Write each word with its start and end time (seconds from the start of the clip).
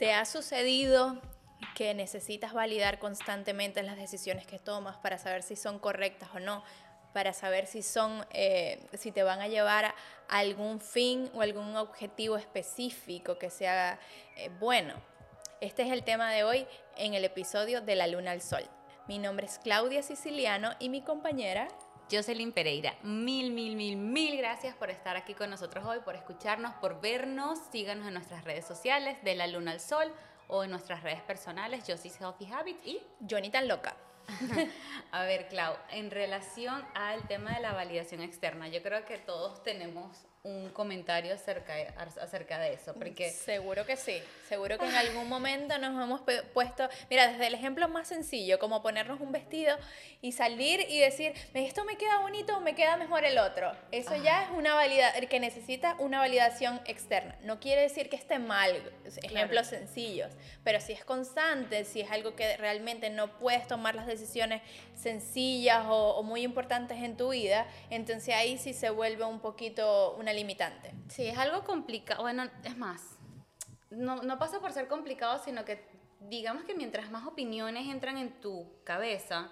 ¿Te 0.00 0.14
ha 0.14 0.24
sucedido 0.24 1.20
que 1.74 1.92
necesitas 1.92 2.54
validar 2.54 2.98
constantemente 2.98 3.82
las 3.82 3.98
decisiones 3.98 4.46
que 4.46 4.58
tomas 4.58 4.96
para 4.96 5.18
saber 5.18 5.42
si 5.42 5.56
son 5.56 5.78
correctas 5.78 6.30
o 6.34 6.40
no? 6.40 6.64
para 7.12 7.32
saber 7.32 7.66
si 7.66 7.82
son, 7.82 8.24
eh, 8.30 8.86
si 8.96 9.10
te 9.10 9.24
van 9.24 9.40
a 9.40 9.48
llevar 9.48 9.84
a 9.84 9.94
algún 10.28 10.80
fin 10.80 11.28
o 11.34 11.42
algún 11.42 11.76
objetivo 11.76 12.36
específico 12.36 13.36
que 13.36 13.50
sea 13.50 13.98
eh, 14.36 14.48
bueno. 14.60 14.94
Este 15.60 15.82
es 15.82 15.90
el 15.90 16.04
tema 16.04 16.30
de 16.30 16.44
hoy 16.44 16.68
en 16.96 17.14
el 17.14 17.24
episodio 17.24 17.80
de 17.80 17.96
La 17.96 18.06
Luna 18.06 18.30
al 18.30 18.40
Sol. 18.40 18.62
Mi 19.08 19.18
nombre 19.18 19.46
es 19.46 19.58
Claudia 19.58 20.04
Siciliano 20.04 20.70
y 20.78 20.88
mi 20.88 21.02
compañera 21.02 21.66
Jocelyn 22.10 22.52
Pereira. 22.52 22.96
Mil, 23.02 23.52
mil, 23.52 23.76
mil, 23.76 23.96
mil 23.96 24.36
gracias 24.36 24.74
por 24.74 24.90
estar 24.90 25.16
aquí 25.16 25.34
con 25.34 25.50
nosotros 25.50 25.84
hoy, 25.84 26.00
por 26.00 26.16
escucharnos, 26.16 26.74
por 26.74 27.00
vernos. 27.00 27.58
Síganos 27.70 28.06
en 28.08 28.14
nuestras 28.14 28.44
redes 28.44 28.66
sociales 28.66 29.16
de 29.22 29.34
La 29.34 29.46
Luna 29.46 29.70
al 29.72 29.80
Sol 29.80 30.12
o 30.48 30.64
en 30.64 30.70
nuestras 30.70 31.02
redes 31.02 31.20
personales, 31.20 31.84
Josie's 31.86 32.20
Healthy 32.20 32.52
Habits 32.52 32.86
y 32.86 33.00
Johnny 33.28 33.50
Tan 33.50 33.68
Loca. 33.68 33.94
A 35.12 35.22
ver, 35.22 35.48
Clau, 35.48 35.76
en 35.90 36.10
relación 36.10 36.84
al 36.94 37.26
tema 37.28 37.54
de 37.54 37.60
la 37.60 37.72
validación 37.72 38.20
externa, 38.20 38.68
yo 38.68 38.82
creo 38.82 39.04
que 39.04 39.18
todos 39.18 39.62
tenemos 39.62 40.26
un 40.42 40.70
comentario 40.70 41.34
acerca 41.34 41.74
de, 41.74 41.88
acerca 42.20 42.58
de 42.58 42.72
eso, 42.72 42.94
porque... 42.94 43.30
Seguro 43.30 43.84
que 43.84 43.96
sí, 43.96 44.22
seguro 44.48 44.78
que 44.78 44.86
en 44.86 44.94
algún 44.94 45.28
momento 45.28 45.76
nos 45.76 46.02
hemos 46.02 46.22
puesto, 46.54 46.88
mira, 47.10 47.28
desde 47.28 47.46
el 47.46 47.54
ejemplo 47.54 47.88
más 47.88 48.08
sencillo, 48.08 48.58
como 48.58 48.82
ponernos 48.82 49.20
un 49.20 49.32
vestido 49.32 49.76
y 50.22 50.32
salir 50.32 50.80
y 50.88 50.98
decir, 50.98 51.34
esto 51.52 51.84
me 51.84 51.96
queda 51.96 52.20
bonito 52.20 52.56
o 52.56 52.60
me 52.60 52.74
queda 52.74 52.96
mejor 52.96 53.24
el 53.24 53.36
otro. 53.36 53.70
Eso 53.90 54.16
ya 54.16 54.44
es 54.44 54.50
una 54.56 54.74
validación, 54.74 55.28
que 55.28 55.40
necesita 55.40 55.94
una 55.98 56.18
validación 56.18 56.80
externa. 56.86 57.36
No 57.42 57.60
quiere 57.60 57.82
decir 57.82 58.08
que 58.08 58.16
esté 58.16 58.38
mal, 58.38 58.82
ejemplos 59.22 59.66
sencillos, 59.66 60.32
pero 60.64 60.80
si 60.80 60.94
es 60.94 61.04
constante, 61.04 61.84
si 61.84 62.00
es 62.00 62.10
algo 62.10 62.34
que 62.34 62.56
realmente 62.56 63.10
no 63.10 63.38
puedes 63.38 63.66
tomar 63.66 63.94
las 63.94 64.06
decisiones 64.06 64.62
sencillas 64.94 65.84
o, 65.86 66.16
o 66.16 66.22
muy 66.22 66.42
importantes 66.42 66.98
en 66.98 67.18
tu 67.18 67.30
vida, 67.30 67.66
entonces 67.90 68.34
ahí 68.34 68.56
sí 68.56 68.72
se 68.72 68.88
vuelve 68.88 69.24
un 69.24 69.40
poquito 69.40 70.16
una 70.18 70.29
limitante. 70.32 70.92
Sí, 71.08 71.26
es 71.26 71.38
algo 71.38 71.64
complicado. 71.64 72.22
Bueno, 72.22 72.44
es 72.64 72.76
más, 72.76 73.18
no, 73.90 74.22
no 74.22 74.38
pasa 74.38 74.60
por 74.60 74.72
ser 74.72 74.88
complicado, 74.88 75.38
sino 75.44 75.64
que 75.64 75.84
digamos 76.20 76.64
que 76.64 76.74
mientras 76.74 77.10
más 77.10 77.26
opiniones 77.26 77.88
entran 77.88 78.18
en 78.18 78.40
tu 78.40 78.82
cabeza, 78.84 79.50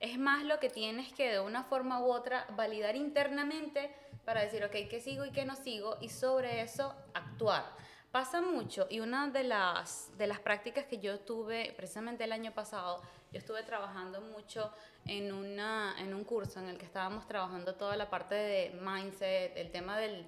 es 0.00 0.18
más 0.18 0.44
lo 0.44 0.60
que 0.60 0.70
tienes 0.70 1.12
que 1.12 1.30
de 1.30 1.40
una 1.40 1.64
forma 1.64 2.00
u 2.00 2.12
otra 2.12 2.46
validar 2.56 2.96
internamente 2.96 3.94
para 4.24 4.42
decir, 4.42 4.64
ok, 4.64 4.72
¿qué 4.90 5.00
sigo 5.00 5.24
y 5.24 5.32
qué 5.32 5.44
no 5.44 5.56
sigo? 5.56 5.96
Y 6.00 6.10
sobre 6.10 6.60
eso 6.60 6.94
actuar. 7.14 7.64
Pasa 8.12 8.40
mucho 8.40 8.86
y 8.88 9.00
una 9.00 9.28
de 9.28 9.44
las, 9.44 10.16
de 10.16 10.26
las 10.26 10.40
prácticas 10.40 10.86
que 10.86 10.98
yo 10.98 11.20
tuve 11.20 11.74
precisamente 11.76 12.24
el 12.24 12.32
año 12.32 12.52
pasado, 12.52 13.02
yo 13.32 13.38
estuve 13.38 13.62
trabajando 13.64 14.22
mucho 14.22 14.72
en, 15.04 15.30
una, 15.30 15.94
en 15.98 16.14
un 16.14 16.24
curso 16.24 16.58
en 16.58 16.68
el 16.68 16.78
que 16.78 16.86
estábamos 16.86 17.26
trabajando 17.26 17.74
toda 17.74 17.96
la 17.96 18.08
parte 18.08 18.34
de 18.34 18.80
mindset, 18.80 19.54
el 19.58 19.70
tema 19.70 19.98
del 19.98 20.24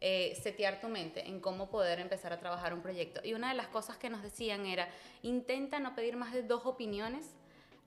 eh, 0.00 0.38
setear 0.40 0.80
tu 0.80 0.86
mente, 0.88 1.26
en 1.26 1.40
cómo 1.40 1.70
poder 1.70 1.98
empezar 1.98 2.32
a 2.32 2.38
trabajar 2.38 2.72
un 2.72 2.82
proyecto. 2.82 3.20
Y 3.24 3.34
una 3.34 3.48
de 3.48 3.54
las 3.54 3.66
cosas 3.66 3.96
que 3.96 4.10
nos 4.10 4.22
decían 4.22 4.64
era, 4.64 4.88
intenta 5.22 5.80
no 5.80 5.96
pedir 5.96 6.16
más 6.16 6.32
de 6.32 6.44
dos 6.44 6.66
opiniones 6.66 7.34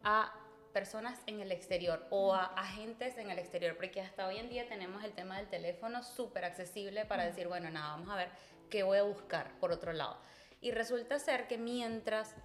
a 0.04 0.34
personas 0.74 1.20
en 1.26 1.40
el 1.40 1.54
exterior 1.54 2.06
o 2.10 2.34
a 2.34 2.46
agentes 2.48 3.18
en 3.18 3.32
el 3.32 3.40
exterior, 3.40 3.78
porque 3.78 4.02
hasta 4.02 4.28
hoy 4.28 4.38
en 4.38 4.50
día 4.50 4.68
tenemos 4.68 5.06
el 5.06 5.14
tema 5.14 5.38
del 5.38 5.48
teléfono 5.48 6.04
súper 6.04 6.44
accesible 6.44 7.06
para 7.06 7.26
decir, 7.26 7.48
bueno, 7.48 7.72
nada, 7.72 7.92
vamos 7.92 8.10
a 8.10 8.16
ver 8.16 8.30
qué 8.70 8.84
voy 8.84 8.98
a 8.98 9.04
buscar 9.04 9.58
por 9.60 9.72
otro 9.72 9.94
lado. 9.94 10.18
Y 10.62 10.72
resulta 10.72 11.20
ser 11.20 11.48
que 11.48 11.58
mientras 11.58 12.36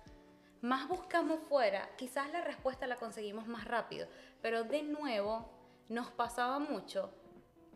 más 0.60 0.88
buscamos 0.88 1.40
fuera, 1.48 1.88
quizás 1.96 2.30
la 2.30 2.42
respuesta 2.42 2.86
la 2.86 2.96
conseguimos 2.96 3.46
más 3.46 3.64
rápido, 3.64 4.06
pero 4.40 4.64
de 4.64 4.82
nuevo 4.82 5.50
nos 5.88 6.10
pasaba 6.10 6.58
mucho 6.58 7.12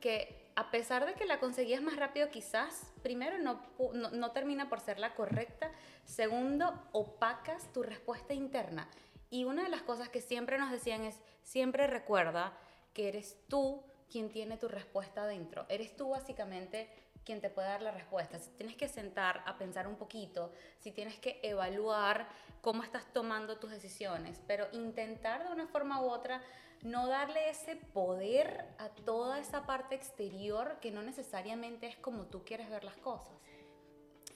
que 0.00 0.52
a 0.54 0.70
pesar 0.70 1.04
de 1.04 1.14
que 1.14 1.26
la 1.26 1.38
conseguías 1.38 1.82
más 1.82 1.96
rápido, 1.96 2.30
quizás 2.30 2.92
primero 3.02 3.38
no, 3.38 3.60
no, 3.92 4.10
no 4.10 4.30
termina 4.32 4.68
por 4.68 4.80
ser 4.80 4.98
la 4.98 5.14
correcta, 5.14 5.70
segundo, 6.04 6.88
opacas 6.92 7.72
tu 7.72 7.82
respuesta 7.82 8.32
interna. 8.32 8.88
Y 9.28 9.44
una 9.44 9.64
de 9.64 9.68
las 9.68 9.82
cosas 9.82 10.08
que 10.08 10.20
siempre 10.20 10.58
nos 10.58 10.70
decían 10.70 11.04
es, 11.04 11.20
siempre 11.42 11.86
recuerda 11.86 12.56
que 12.94 13.08
eres 13.08 13.36
tú 13.48 13.82
quien 14.10 14.30
tiene 14.30 14.56
tu 14.56 14.68
respuesta 14.68 15.24
adentro. 15.24 15.66
Eres 15.68 15.94
tú 15.96 16.10
básicamente 16.10 16.88
quien 17.26 17.41
te 17.41 17.50
puede 17.50 17.69
dar 17.69 17.82
la 17.82 17.91
respuesta. 17.91 18.38
Si 18.38 18.50
tienes 18.50 18.76
que 18.76 18.88
sentar 18.88 19.42
a 19.44 19.59
pensar 19.59 19.87
un 19.88 19.97
poquito, 19.97 20.53
si 20.78 20.92
tienes 20.92 21.19
que 21.19 21.41
evaluar 21.42 22.28
cómo 22.62 22.84
estás 22.84 23.12
tomando 23.12 23.59
tus 23.59 23.72
decisiones, 23.72 24.41
pero 24.47 24.69
intentar 24.72 25.47
de 25.47 25.53
una 25.53 25.66
forma 25.66 26.00
u 26.00 26.09
otra 26.09 26.41
no 26.82 27.09
darle 27.09 27.50
ese 27.50 27.76
poder 27.76 28.65
a 28.78 28.88
toda 28.88 29.41
esa 29.41 29.66
parte 29.66 29.97
exterior 29.97 30.78
que 30.81 30.92
no 30.92 31.03
necesariamente 31.03 31.88
es 31.88 31.97
como 31.97 32.26
tú 32.26 32.44
quieres 32.44 32.70
ver 32.70 32.84
las 32.84 32.97
cosas. 32.97 33.34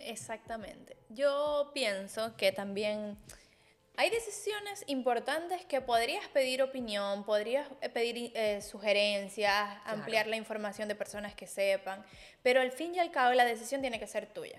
Exactamente. 0.00 0.97
Yo 1.11 1.71
pienso 1.73 2.37
que 2.37 2.50
también 2.50 3.19
hay 4.00 4.09
decisiones 4.09 4.83
importantes 4.87 5.66
que 5.66 5.83
podrías 5.83 6.27
pedir 6.28 6.62
opinión, 6.62 7.22
podrías 7.22 7.69
eh, 7.83 7.91
pedir 7.91 8.33
eh, 8.34 8.62
sugerencias, 8.62 9.77
ampliar 9.84 10.27
la 10.27 10.37
información 10.37 10.88
de 10.88 10.94
personas 10.94 11.34
que 11.34 11.47
sepan, 11.47 12.03
pero 12.43 12.62
al 12.62 12.72
fin 12.72 12.94
y 12.94 12.99
al 12.99 13.11
cabo 13.11 13.34
la 13.34 13.44
decisión 13.44 13.83
tiene 13.83 14.00
que 14.00 14.06
ser 14.06 14.25
tuya. 14.25 14.59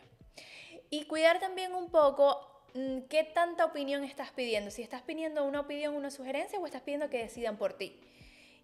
Y 0.91 1.05
cuidar 1.05 1.39
también 1.39 1.73
un 1.73 1.89
poco 1.89 2.39
mm, 2.75 3.07
qué 3.09 3.23
tanta 3.23 3.65
opinión 3.65 4.03
estás 4.03 4.29
pidiendo, 4.29 4.69
si 4.69 4.83
estás 4.83 5.01
pidiendo 5.01 5.43
una 5.43 5.61
opinión, 5.61 5.95
una 5.95 6.11
sugerencia 6.11 6.59
o 6.59 6.65
estás 6.67 6.83
pidiendo 6.83 7.09
que 7.09 7.17
decidan 7.17 7.57
por 7.57 7.73
ti. 7.73 7.99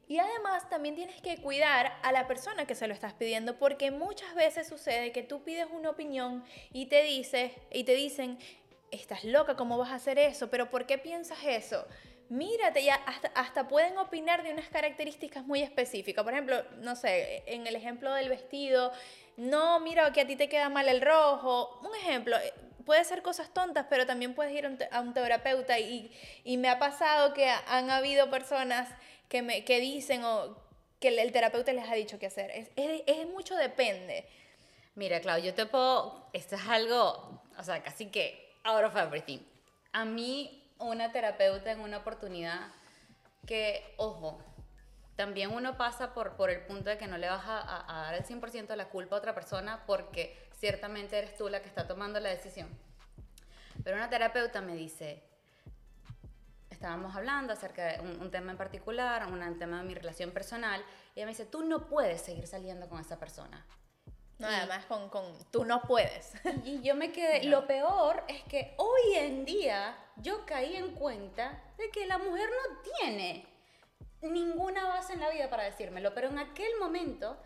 Y 0.08 0.20
además 0.20 0.70
también 0.70 0.94
tienes 0.94 1.20
que 1.22 1.38
cuidar 1.42 1.92
a 2.04 2.12
la 2.12 2.28
persona 2.28 2.68
que 2.68 2.76
se 2.76 2.88
lo 2.88 2.94
estás 2.94 3.14
pidiendo 3.14 3.58
porque 3.58 3.90
muchas 3.90 4.36
veces 4.36 4.68
sucede 4.68 5.12
que 5.12 5.24
tú 5.24 5.44
pides 5.44 5.66
una 5.72 5.90
opinión 5.90 6.46
y 6.72 6.86
te 6.86 7.02
dices 7.02 7.52
y 7.72 7.84
te 7.84 7.96
dicen, 7.96 8.38
estás 8.92 9.24
loca, 9.24 9.56
¿cómo 9.56 9.78
vas 9.78 9.92
a 9.92 9.96
hacer 9.96 10.20
eso? 10.20 10.50
¿Pero 10.50 10.70
por 10.70 10.86
qué 10.86 10.98
piensas 10.98 11.40
eso? 11.46 11.86
Mírate, 12.30 12.84
ya 12.84 12.96
hasta, 13.36 13.68
pueden 13.68 13.98
opinar 13.98 14.44
de 14.44 14.52
unas 14.52 14.68
características 14.68 15.46
muy 15.46 15.62
específicas. 15.62 16.24
Por 16.24 16.34
ejemplo, 16.34 16.62
no 16.80 16.96
sé, 16.96 17.44
en 17.46 17.68
el 17.68 17.76
ejemplo 17.76 18.14
del 18.14 18.28
vestido, 18.28 18.92
no, 19.38 19.80
mira 19.80 20.12
que 20.12 20.22
a 20.22 20.28
ti 20.28 20.36
te 20.36 20.50
queda 20.50 20.68
mal 20.70 20.90
el 20.90 21.02
rojo. 21.02 21.80
Un 21.88 21.96
ejemplo, 21.96 22.36
eh, 22.38 22.54
puede 22.86 23.04
ser 23.06 23.22
cosas 23.22 23.54
tontas, 23.54 23.86
pero 23.90 24.06
también 24.06 24.34
puedes 24.34 24.54
ir 24.54 24.66
a 24.92 25.02
un, 25.02 25.14
terapeuta 25.14 25.80
y, 25.80 26.12
y, 26.44 26.58
me 26.58 26.70
ha 26.70 26.80
pasado 26.80 27.34
que 27.34 27.50
han 27.50 27.90
habido 27.90 28.30
personas 28.30 28.90
que, 29.30 29.42
me, 29.42 29.64
que 29.64 29.80
dicen 29.80 30.24
o 30.26 30.58
que 31.00 31.10
el, 31.10 31.32
terapeuta 31.32 31.74
les 31.74 31.88
ha 31.90 31.96
dicho 31.96 32.20
qué 32.20 32.28
hacer. 32.28 32.52
Es, 32.76 33.28
mucho 33.28 33.56
depende. 33.56 34.26
Mira, 34.96 35.22
Clau, 35.22 35.40
yo 35.40 35.54
te 35.54 35.66
puedo, 35.66 36.30
esto 36.34 36.56
es 36.56 36.62
algo, 36.68 37.42
o 37.58 37.64
sea, 37.64 37.84
casi 37.84 38.08
que 38.08 38.47
out 38.68 38.84
of 38.84 38.96
everything. 38.96 39.40
A 39.94 40.06
mí, 40.06 40.72
una 40.78 41.12
terapeuta 41.12 41.72
en 41.72 41.80
una 41.80 41.98
oportunidad 41.98 42.68
que, 43.46 43.96
ojo, 43.98 44.40
también 45.16 45.52
uno 45.52 45.78
pasa 45.78 46.14
por, 46.14 46.36
por 46.36 46.52
el 46.52 46.62
punto 46.62 46.90
de 46.90 46.98
que 46.98 47.08
no 47.08 47.18
le 47.18 47.28
vas 47.28 47.44
a, 47.46 47.86
dar 47.88 48.14
el 48.14 48.24
100% 48.24 48.68
de 48.68 48.76
la 48.76 48.90
culpa 48.90 49.16
a 49.16 49.20
otra 49.20 49.34
persona 49.34 49.84
porque 49.88 50.50
ciertamente 50.60 51.18
eres 51.18 51.36
tú 51.36 51.50
la 51.50 51.62
que 51.62 51.70
está 51.70 51.88
tomando 51.88 52.20
la 52.20 52.30
decisión. 52.30 52.70
Pero 53.84 53.96
una 53.96 54.10
terapeuta 54.10 54.62
me 54.62 54.76
dice, 54.76 55.24
estábamos 56.70 57.16
hablando 57.16 57.54
acerca 57.54 57.86
de 57.86 58.02
un, 58.02 58.30
tema 58.30 58.52
en 58.52 58.58
particular, 58.58 59.26
un 59.32 59.58
tema 59.58 59.80
de 59.80 59.88
mi 59.88 59.96
relación 59.96 60.32
personal, 60.32 60.84
y 61.16 61.20
ella 61.20 61.26
me 61.26 61.32
dice, 61.32 61.46
tú 61.46 61.64
no 61.64 61.88
puedes 61.88 62.22
seguir 62.22 62.46
saliendo 62.46 62.90
con 62.90 63.00
esa 63.00 63.18
persona. 63.18 63.66
No, 64.40 64.48
además 64.48 64.86
con, 64.86 65.10
con, 65.10 65.26
tú 65.52 65.66
no 65.66 65.82
puedes. 65.82 66.34
Y 66.64 66.82
yo 66.82 66.96
me 66.96 67.12
quedé, 67.12 67.44
lo 67.46 67.66
peor 67.66 68.24
es 68.28 68.44
que 68.44 68.76
hoy 68.78 69.16
en 69.16 69.46
día 69.46 69.98
yo 70.18 70.46
caí 70.46 70.76
en 70.76 70.94
cuenta 70.94 71.62
de 71.78 71.90
que 71.90 72.06
la 72.06 72.18
mujer 72.18 72.50
no 72.50 72.78
tiene 73.00 73.48
ninguna 74.22 74.86
base 74.86 75.14
en 75.14 75.22
la 75.22 75.30
vida 75.30 75.50
para 75.50 75.64
decírmelo, 75.64 76.14
pero 76.14 76.30
en 76.30 76.40
aquel 76.40 76.72
momento 76.80 77.38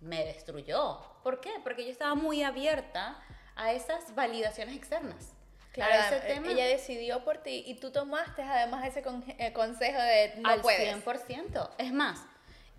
me 0.00 0.24
destruyó. 0.24 1.00
¿Por 1.22 1.40
qué? 1.40 1.50
Porque 1.62 1.84
yo 1.84 1.90
estaba 1.90 2.14
muy 2.14 2.42
abierta 2.42 3.22
a 3.56 3.72
esas 3.72 4.14
validaciones 4.14 4.74
externas. 4.76 5.32
Claro, 5.72 6.16
ese 6.16 6.26
tema. 6.26 6.50
ella 6.50 6.66
decidió 6.66 7.22
por 7.22 7.38
ti 7.38 7.62
y 7.66 7.74
tú 7.74 7.92
tomaste 7.92 8.42
además 8.42 8.84
ese 8.84 9.04
eh, 9.38 9.52
consejo 9.52 10.00
de 10.00 10.34
no 10.38 10.48
al 10.48 10.60
puedes. 10.62 11.04
100%. 11.04 11.70
Es 11.78 11.92
más, 11.92 12.26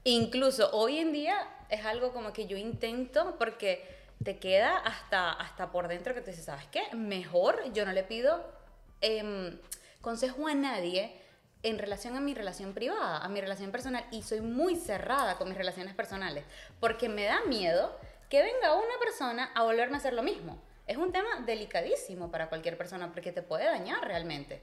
incluso 0.03 0.69
hoy 0.74 1.00
en 1.00 1.13
día 1.13 1.47
es 1.71 1.85
algo 1.85 2.13
como 2.13 2.33
que 2.33 2.45
yo 2.45 2.57
intento 2.57 3.35
porque 3.39 3.83
te 4.23 4.38
queda 4.38 4.77
hasta, 4.77 5.31
hasta 5.31 5.71
por 5.71 5.88
dentro 5.88 6.13
que 6.13 6.21
te 6.21 6.29
dices, 6.31 6.45
¿sabes 6.45 6.68
qué? 6.68 6.83
Mejor 6.94 7.73
yo 7.73 7.85
no 7.85 7.94
le 7.94 8.03
pido 8.03 8.45
em, 9.00 9.57
consejo 10.01 10.47
a 10.47 10.53
nadie 10.53 11.15
en 11.63 11.79
relación 11.79 12.15
a 12.15 12.19
mi 12.19 12.33
relación 12.33 12.73
privada, 12.73 13.18
a 13.19 13.29
mi 13.29 13.39
relación 13.39 13.71
personal, 13.71 14.06
y 14.12 14.21
soy 14.23 14.41
muy 14.41 14.75
cerrada 14.75 15.38
con 15.38 15.47
mis 15.47 15.57
relaciones 15.57 15.95
personales, 15.95 16.44
porque 16.79 17.07
me 17.07 17.23
da 17.23 17.41
miedo 17.45 17.97
que 18.29 18.41
venga 18.41 18.75
una 18.75 19.00
persona 19.00 19.51
a 19.56 19.63
volverme 19.63 19.95
a 19.95 20.00
hacer 20.00 20.13
lo 20.13 20.24
mismo. 20.24 20.62
es 20.88 20.97
un 20.97 21.13
tema 21.13 21.41
delicadísimo 21.45 22.31
para 22.31 22.50
cualquier 22.50 22.77
persona 22.77 23.12
porque 23.13 23.31
te 23.31 23.41
puede 23.41 23.65
dañar 23.65 24.06
realmente. 24.06 24.62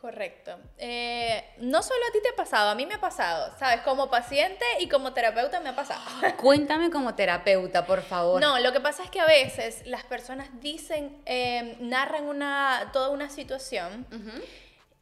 Correcto. 0.00 0.58
Eh, 0.78 1.44
no 1.58 1.82
solo 1.82 2.00
a 2.08 2.12
ti 2.12 2.20
te 2.22 2.30
ha 2.30 2.36
pasado, 2.36 2.70
a 2.70 2.74
mí 2.74 2.86
me 2.86 2.94
ha 2.94 3.00
pasado, 3.00 3.54
¿sabes? 3.58 3.82
Como 3.82 4.08
paciente 4.08 4.64
y 4.78 4.88
como 4.88 5.12
terapeuta 5.12 5.60
me 5.60 5.68
ha 5.68 5.76
pasado. 5.76 6.00
Cuéntame 6.38 6.90
como 6.90 7.14
terapeuta, 7.14 7.84
por 7.84 8.00
favor. 8.02 8.40
No, 8.40 8.58
lo 8.60 8.72
que 8.72 8.80
pasa 8.80 9.02
es 9.02 9.10
que 9.10 9.20
a 9.20 9.26
veces 9.26 9.82
las 9.86 10.04
personas 10.04 10.48
dicen, 10.60 11.20
eh, 11.26 11.76
narran 11.80 12.24
una, 12.24 12.88
toda 12.94 13.10
una 13.10 13.28
situación 13.28 14.06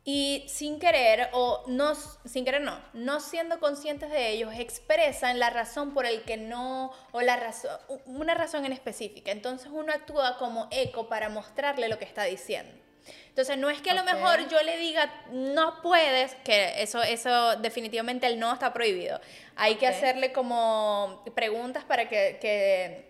y 0.02 0.44
sin 0.48 0.80
querer, 0.80 1.28
o 1.32 1.62
no, 1.68 1.94
sin 1.94 2.44
querer 2.44 2.62
no, 2.62 2.80
no 2.92 3.20
siendo 3.20 3.60
conscientes 3.60 4.10
de 4.10 4.30
ellos, 4.30 4.52
expresan 4.56 5.38
la 5.38 5.50
razón 5.50 5.94
por 5.94 6.06
el 6.06 6.22
que 6.22 6.36
no, 6.36 6.92
o 7.12 7.20
la 7.20 7.36
razón, 7.36 7.70
una 8.06 8.34
razón 8.34 8.64
en 8.64 8.72
específica. 8.72 9.30
Entonces 9.30 9.68
uno 9.70 9.92
actúa 9.92 10.38
como 10.38 10.66
eco 10.72 11.08
para 11.08 11.28
mostrarle 11.28 11.88
lo 11.88 11.98
que 11.98 12.04
está 12.04 12.24
diciendo. 12.24 12.87
Entonces, 13.28 13.56
no 13.58 13.70
es 13.70 13.80
que 13.80 13.90
a 13.90 13.94
lo 13.94 14.04
mejor 14.04 14.48
yo 14.48 14.62
le 14.62 14.76
diga, 14.78 15.12
no 15.30 15.80
puedes, 15.82 16.34
que 16.44 16.82
eso, 16.82 17.02
eso 17.02 17.56
definitivamente 17.56 18.26
el 18.26 18.38
no 18.38 18.52
está 18.52 18.72
prohibido. 18.72 19.20
Hay 19.56 19.76
que 19.76 19.86
hacerle 19.86 20.32
como 20.32 21.22
preguntas 21.34 21.84
para 21.84 22.08
que, 22.08 22.38
que 22.40 23.08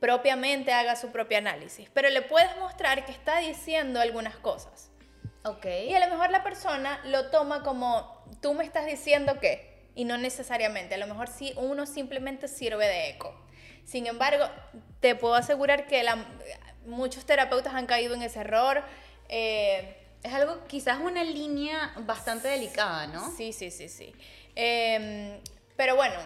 propiamente 0.00 0.72
haga 0.72 0.96
su 0.96 1.10
propio 1.12 1.38
análisis. 1.38 1.88
Pero 1.92 2.08
le 2.10 2.22
puedes 2.22 2.56
mostrar 2.58 3.04
que 3.04 3.12
está 3.12 3.38
diciendo 3.38 4.00
algunas 4.00 4.36
cosas. 4.36 4.90
Ok. 5.44 5.66
Y 5.88 5.94
a 5.94 6.00
lo 6.00 6.10
mejor 6.10 6.30
la 6.30 6.42
persona 6.42 7.00
lo 7.04 7.30
toma 7.30 7.62
como, 7.62 8.24
tú 8.40 8.54
me 8.54 8.64
estás 8.64 8.86
diciendo 8.86 9.38
que, 9.40 9.90
y 9.94 10.04
no 10.04 10.18
necesariamente. 10.18 10.94
A 10.94 10.98
lo 10.98 11.06
mejor 11.06 11.28
sí, 11.28 11.52
uno 11.56 11.86
simplemente 11.86 12.48
sirve 12.48 12.86
de 12.86 13.10
eco. 13.10 13.34
Sin 13.84 14.06
embargo, 14.06 14.48
te 15.00 15.14
puedo 15.14 15.34
asegurar 15.34 15.86
que 15.86 16.02
la, 16.02 16.16
muchos 16.86 17.24
terapeutas 17.24 17.74
han 17.74 17.86
caído 17.86 18.14
en 18.14 18.22
ese 18.22 18.40
error 18.40 18.82
eh, 19.28 19.96
es 20.22 20.32
algo, 20.32 20.64
quizás 20.66 20.98
una 21.00 21.22
línea 21.22 21.92
bastante 22.00 22.48
delicada, 22.48 23.06
¿no? 23.06 23.34
Sí, 23.36 23.52
sí, 23.52 23.70
sí, 23.70 23.88
sí. 23.88 24.14
Em, 24.54 25.38
pero 25.76 25.96
bueno, 25.96 26.16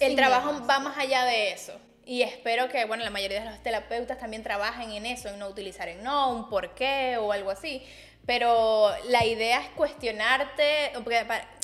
el 0.00 0.16
trabajo 0.16 0.66
va 0.66 0.78
más 0.80 0.98
allá 0.98 1.24
de 1.24 1.52
eso. 1.52 1.72
Y 2.04 2.22
espero 2.22 2.68
que, 2.68 2.84
bueno, 2.84 3.02
la 3.02 3.10
mayoría 3.10 3.40
de 3.40 3.50
los 3.50 3.62
terapeutas 3.62 4.18
también 4.18 4.42
trabajen 4.42 4.92
en 4.92 5.06
eso, 5.06 5.28
en 5.28 5.38
no 5.38 5.48
utilizar 5.48 5.88
el 5.88 6.02
no, 6.02 6.32
un 6.32 6.48
por 6.48 6.74
qué 6.74 7.16
o 7.18 7.32
algo 7.32 7.50
así. 7.50 7.84
Pero 8.26 8.90
la 9.08 9.24
idea 9.24 9.60
es 9.60 9.68
cuestionarte, 9.70 10.92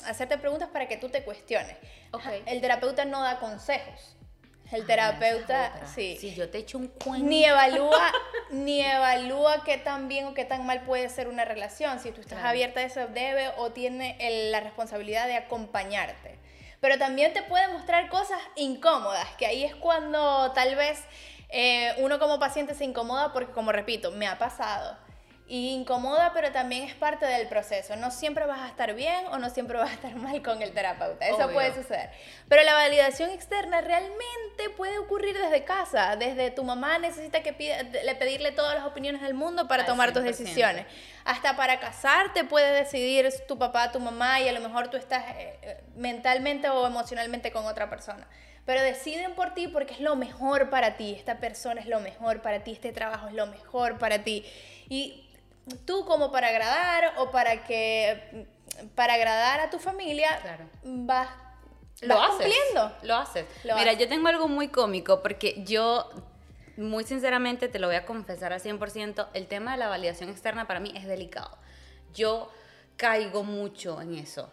hacerte 0.05 0.37
preguntas 0.37 0.69
para 0.69 0.87
que 0.87 0.97
tú 0.97 1.09
te 1.09 1.23
cuestiones. 1.23 1.75
El 2.45 2.61
terapeuta 2.61 3.05
no 3.05 3.21
da 3.21 3.39
consejos. 3.39 4.15
El 4.73 4.81
ah, 4.81 4.85
terapeuta, 4.87 5.71
sí. 5.85 6.17
Si 6.19 6.33
yo 6.33 6.49
te 6.49 6.57
echo 6.57 6.79
un 6.79 6.87
cuento. 6.87 7.27
Ni 7.27 7.45
evalúa, 7.45 8.11
ni 8.49 8.81
evalúa 8.81 9.63
qué 9.63 9.77
tan 9.77 10.07
bien 10.07 10.25
o 10.25 10.33
qué 10.33 10.45
tan 10.45 10.65
mal 10.65 10.81
puede 10.81 11.09
ser 11.09 11.27
una 11.27 11.45
relación. 11.45 11.99
Si 11.99 12.11
tú 12.11 12.21
estás 12.21 12.43
abierta 12.43 12.79
a 12.79 12.83
eso, 12.83 13.07
debe 13.07 13.49
o 13.57 13.71
tiene 13.71 14.17
la 14.51 14.61
responsabilidad 14.61 15.27
de 15.27 15.35
acompañarte. 15.35 16.39
Pero 16.79 16.97
también 16.97 17.33
te 17.33 17.43
puede 17.43 17.67
mostrar 17.67 18.09
cosas 18.09 18.39
incómodas, 18.55 19.27
que 19.37 19.45
ahí 19.45 19.63
es 19.63 19.75
cuando 19.75 20.51
tal 20.53 20.75
vez 20.75 20.99
eh, 21.49 21.93
uno 21.99 22.17
como 22.17 22.39
paciente 22.39 22.73
se 22.73 22.83
incomoda 22.83 23.31
porque, 23.31 23.53
como 23.53 23.71
repito, 23.71 24.11
me 24.11 24.27
ha 24.27 24.39
pasado 24.39 24.97
y 25.45 25.73
incomoda, 25.73 26.31
pero 26.33 26.51
también 26.51 26.83
es 26.83 26.95
parte 26.95 27.25
del 27.25 27.47
proceso. 27.47 27.95
No 27.97 28.11
siempre 28.11 28.45
vas 28.45 28.61
a 28.61 28.67
estar 28.67 28.93
bien 28.95 29.25
o 29.27 29.37
no 29.37 29.49
siempre 29.49 29.77
vas 29.77 29.91
a 29.91 29.93
estar 29.93 30.15
mal 30.15 30.41
con 30.41 30.61
el 30.61 30.71
terapeuta. 30.71 31.27
Eso 31.27 31.49
puede 31.51 31.73
suceder. 31.73 32.11
Pero 32.47 32.63
la 32.63 32.73
validación 32.73 33.29
externa 33.29 33.81
realmente 33.81 34.69
puede 34.77 34.97
ocurrir 34.99 35.37
desde 35.37 35.63
casa. 35.65 36.15
Desde 36.15 36.49
tu 36.51 36.63
mamá 36.63 36.97
necesita 36.97 37.43
que 37.43 37.51
le 38.03 38.15
pedirle 38.15 38.51
todas 38.51 38.75
las 38.75 38.85
opiniones 38.85 39.21
del 39.21 39.33
mundo 39.33 39.67
para 39.67 39.85
tomar 39.85 40.13
tus 40.13 40.23
decisiones. 40.23 40.85
Hasta 41.25 41.55
para 41.55 41.79
casarte 41.79 42.45
puede 42.45 42.73
decidir 42.73 43.29
tu 43.47 43.57
papá, 43.57 43.91
tu 43.91 43.99
mamá 43.99 44.39
y 44.39 44.47
a 44.47 44.53
lo 44.53 44.61
mejor 44.61 44.89
tú 44.89 44.97
estás 44.97 45.23
eh, 45.35 45.59
eh, 45.61 45.83
mentalmente 45.95 46.69
o 46.69 46.87
emocionalmente 46.87 47.51
con 47.51 47.65
otra 47.65 47.89
persona 47.89 48.27
pero 48.65 48.81
deciden 48.81 49.35
por 49.35 49.53
ti 49.53 49.67
porque 49.67 49.93
es 49.93 49.99
lo 49.99 50.15
mejor 50.15 50.69
para 50.69 50.95
ti, 50.95 51.13
esta 51.13 51.39
persona 51.39 51.81
es 51.81 51.87
lo 51.87 51.99
mejor 51.99 52.41
para 52.41 52.63
ti, 52.63 52.71
este 52.71 52.93
trabajo 52.93 53.27
es 53.27 53.33
lo 53.33 53.45
mejor 53.47 53.97
para 53.97 54.23
ti. 54.23 54.45
Y 54.87 55.23
tú 55.85 56.05
como 56.05 56.31
para 56.31 56.49
agradar 56.49 57.13
o 57.17 57.31
para 57.31 57.63
que 57.63 58.47
para 58.95 59.13
agradar 59.13 59.59
a 59.59 59.69
tu 59.69 59.79
familia 59.79 60.61
vas, 60.83 61.29
lo 62.01 62.15
cumpliendo. 62.29 62.91
Lo 63.03 63.15
haces. 63.15 63.45
Mira, 63.63 63.93
yo 63.93 64.07
tengo 64.07 64.27
algo 64.27 64.47
muy 64.47 64.69
cómico 64.69 65.21
porque 65.21 65.63
yo 65.65 66.09
muy 66.77 67.03
sinceramente 67.03 67.67
te 67.67 67.79
lo 67.79 67.87
voy 67.87 67.95
a 67.95 68.05
confesar 68.05 68.51
al 68.51 68.59
100%, 68.59 69.27
el 69.33 69.47
tema 69.47 69.73
de 69.73 69.77
la 69.77 69.89
validación 69.89 70.29
externa 70.29 70.67
para 70.67 70.79
mí 70.79 70.91
es 70.95 71.05
delicado. 71.05 71.57
Yo 72.13 72.51
caigo 72.97 73.43
mucho 73.43 74.01
en 74.01 74.15
eso. 74.15 74.51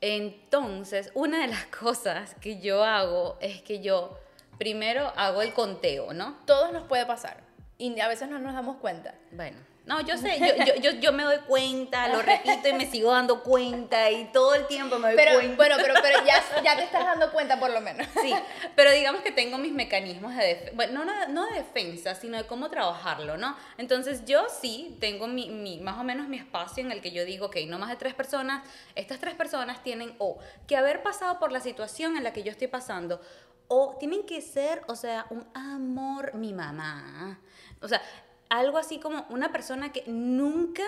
Entonces, 0.00 1.10
una 1.14 1.40
de 1.40 1.48
las 1.48 1.66
cosas 1.80 2.34
que 2.40 2.60
yo 2.60 2.84
hago 2.84 3.38
es 3.40 3.62
que 3.62 3.80
yo 3.80 4.18
primero 4.58 5.12
hago 5.16 5.42
el 5.42 5.52
conteo, 5.54 6.12
¿no? 6.12 6.36
Todos 6.46 6.72
nos 6.72 6.86
puede 6.88 7.06
pasar 7.06 7.51
y 7.78 7.98
a 8.00 8.08
veces 8.08 8.28
no 8.28 8.38
nos 8.38 8.54
damos 8.54 8.76
cuenta. 8.76 9.14
Bueno, 9.32 9.58
no, 9.84 10.00
yo 10.00 10.16
sé, 10.16 10.38
yo, 10.66 10.74
yo, 10.76 10.90
yo, 11.00 11.12
me 11.12 11.24
doy 11.24 11.38
cuenta, 11.38 12.08
lo 12.08 12.22
repito 12.22 12.68
y 12.68 12.72
me 12.72 12.86
sigo 12.86 13.10
dando 13.10 13.42
cuenta 13.42 14.10
y 14.10 14.26
todo 14.26 14.54
el 14.54 14.66
tiempo 14.68 14.98
me 14.98 15.08
doy 15.08 15.16
pero, 15.16 15.34
cuenta. 15.34 15.56
Bueno, 15.56 15.76
pero, 15.80 15.94
pero 16.00 16.24
ya, 16.24 16.62
ya 16.62 16.76
te 16.76 16.84
estás 16.84 17.04
dando 17.04 17.32
cuenta 17.32 17.58
por 17.58 17.70
lo 17.70 17.80
menos. 17.80 18.06
Sí, 18.20 18.32
pero 18.76 18.92
digamos 18.92 19.22
que 19.22 19.32
tengo 19.32 19.58
mis 19.58 19.72
mecanismos 19.72 20.36
de 20.36 20.46
defensa, 20.46 20.72
bueno, 20.74 21.04
no, 21.04 21.28
no 21.28 21.46
de 21.46 21.54
defensa, 21.54 22.14
sino 22.14 22.36
de 22.36 22.46
cómo 22.46 22.70
trabajarlo, 22.70 23.36
¿no? 23.36 23.56
Entonces 23.76 24.24
yo 24.24 24.46
sí 24.48 24.96
tengo 25.00 25.26
mi, 25.26 25.50
mi, 25.50 25.80
más 25.80 25.98
o 25.98 26.04
menos 26.04 26.28
mi 26.28 26.36
espacio 26.36 26.84
en 26.84 26.92
el 26.92 27.00
que 27.00 27.10
yo 27.10 27.24
digo, 27.24 27.46
ok, 27.46 27.56
no 27.66 27.78
más 27.78 27.88
de 27.88 27.96
tres 27.96 28.14
personas, 28.14 28.64
estas 28.94 29.18
tres 29.18 29.34
personas 29.34 29.82
tienen 29.82 30.14
o 30.18 30.38
que 30.68 30.76
haber 30.76 31.02
pasado 31.02 31.40
por 31.40 31.50
la 31.50 31.60
situación 31.60 32.16
en 32.16 32.22
la 32.22 32.32
que 32.32 32.44
yo 32.44 32.52
estoy 32.52 32.68
pasando, 32.68 33.20
o 33.66 33.96
tienen 33.98 34.24
que 34.24 34.42
ser, 34.42 34.82
o 34.86 34.94
sea, 34.94 35.26
un 35.30 35.46
amor, 35.54 36.34
mi 36.34 36.52
mamá. 36.52 37.40
O 37.82 37.88
sea, 37.88 38.02
algo 38.48 38.78
así 38.78 38.98
como 38.98 39.26
una 39.30 39.52
persona 39.52 39.92
que 39.92 40.04
nunca 40.06 40.84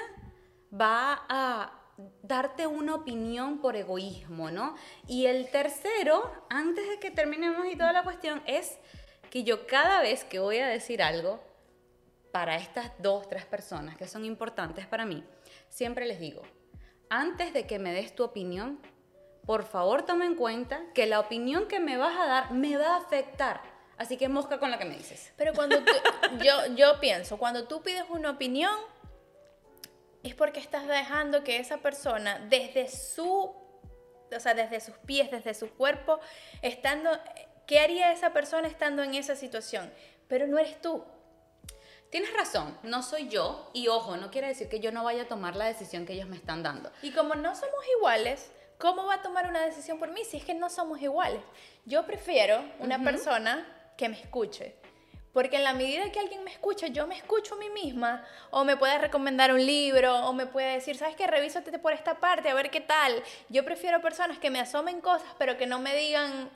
va 0.73 1.25
a 1.29 1.81
darte 2.23 2.67
una 2.67 2.95
opinión 2.95 3.61
por 3.61 3.77
egoísmo, 3.77 4.51
¿no? 4.51 4.75
Y 5.07 5.27
el 5.27 5.51
tercero, 5.51 6.31
antes 6.51 6.89
de 6.89 6.99
que 6.99 7.11
terminemos 7.11 7.67
y 7.67 7.77
toda 7.77 7.93
la 7.93 8.03
cuestión, 8.03 8.43
es 8.47 8.79
que 9.31 9.45
yo 9.45 9.67
cada 9.67 10.01
vez 10.01 10.25
que 10.25 10.39
voy 10.39 10.59
a 10.59 10.67
decir 10.67 11.03
algo 11.03 11.41
para 12.33 12.57
estas 12.57 12.91
dos, 12.99 13.29
tres 13.29 13.47
personas 13.47 13.97
que 13.97 14.09
son 14.09 14.25
importantes 14.25 14.87
para 14.87 15.07
mí, 15.07 15.25
siempre 15.69 16.07
les 16.07 16.19
digo, 16.19 16.43
antes 17.09 17.53
de 17.53 17.67
que 17.67 17.79
me 17.79 17.93
des 17.93 18.15
tu 18.15 18.25
opinión, 18.25 18.81
por 19.47 19.65
favor 19.65 20.03
toma 20.03 20.27
en 20.27 20.35
cuenta 20.35 20.83
que 20.95 21.07
la 21.07 21.21
opinión 21.21 21.69
que 21.69 21.79
me 21.79 21.97
vas 21.97 22.19
a 22.19 22.27
dar 22.27 22.53
me 22.53 22.77
va 22.77 22.95
a 22.95 22.99
afectar 22.99 23.61
Así 23.97 24.17
que 24.17 24.29
mosca 24.29 24.59
con 24.59 24.71
lo 24.71 24.79
que 24.79 24.85
me 24.85 24.97
dices. 24.97 25.33
Pero 25.37 25.53
cuando 25.55 25.77
yo, 26.43 26.67
yo 26.75 27.01
pienso, 27.01 27.39
cuando 27.39 27.69
tú 27.69 27.83
pides 27.83 28.05
una 28.09 28.31
opinión, 28.31 28.75
es 30.25 30.35
porque 30.35 30.59
estás 30.59 30.89
dejando 30.89 31.45
que 31.45 31.59
esa 31.59 31.79
persona, 31.79 32.39
desde 32.49 32.89
su, 32.89 33.29
o 33.29 34.41
sea, 34.41 34.55
desde 34.55 34.81
sus 34.81 34.97
pies, 34.99 35.31
desde 35.31 35.55
su 35.55 35.69
cuerpo, 35.71 36.19
estando, 36.63 37.11
¿qué 37.67 37.79
haría 37.79 38.11
esa 38.11 38.33
persona 38.33 38.67
estando 38.67 39.03
en 39.03 39.15
esa 39.15 39.37
situación? 39.37 39.93
Pero 40.27 40.47
no 40.47 40.59
eres 40.59 40.81
tú. 40.81 41.05
Tienes 42.11 42.33
razón, 42.33 42.79
no 42.85 43.03
soy 43.03 43.29
yo 43.29 43.71
y 43.75 43.89
ojo, 43.89 44.17
no 44.17 44.31
quiere 44.31 44.49
decir 44.49 44.69
que 44.69 44.81
yo 44.81 44.93
no 44.93 45.05
vaya 45.05 45.23
a 45.23 45.29
tomar 45.29 45.57
la 45.57 45.67
decisión 45.67 46.07
que 46.07 46.15
ellos 46.15 46.29
me 46.29 46.37
están 46.37 46.63
dando. 46.63 46.91
Y 47.03 47.11
como 47.11 47.35
no 47.35 47.55
somos 47.55 47.85
iguales, 47.99 48.51
¿cómo 48.79 49.05
va 49.05 49.15
a 49.15 49.23
tomar 49.23 49.49
una 49.49 49.65
decisión 49.65 49.99
por 49.99 50.11
mí 50.11 50.25
si 50.25 50.39
es 50.39 50.45
que 50.45 50.55
no 50.55 50.71
somos 50.71 51.03
iguales? 51.03 51.43
Yo 51.85 52.07
prefiero 52.07 52.65
una 52.79 53.03
persona 53.03 53.67
que 53.97 54.09
me 54.09 54.21
escuche. 54.21 54.77
Porque 55.33 55.57
en 55.57 55.65
la 55.65 55.73
medida 55.73 56.13
que 56.13 56.21
alguien 56.21 56.45
me 56.45 56.53
escucha, 56.53 56.87
yo 56.87 57.09
me 57.09 57.17
escucho 57.17 57.57
a 57.57 57.59
mí 57.59 57.69
misma, 57.71 58.25
o 58.51 58.63
me 58.63 58.77
puede 58.77 58.99
recomendar 58.99 59.53
un 59.53 59.67
libro, 59.67 60.15
o 60.29 60.33
me 60.33 60.47
puede 60.47 60.75
decir, 60.75 60.97
¿sabes 60.97 61.17
qué? 61.17 61.27
Revísate 61.27 61.77
por 61.81 61.93
esta 61.93 62.21
parte, 62.21 62.49
a 62.49 62.55
ver 62.55 62.71
qué 62.71 62.81
tal. 62.81 63.21
Yo 63.49 63.65
prefiero 63.65 64.01
personas 64.01 64.39
que 64.39 64.51
me 64.51 64.61
asomen 64.61 65.01
cosas, 65.01 65.29
pero 65.37 65.57
que 65.57 65.67
no 65.67 65.81
me 65.81 65.97
digan, 65.97 66.49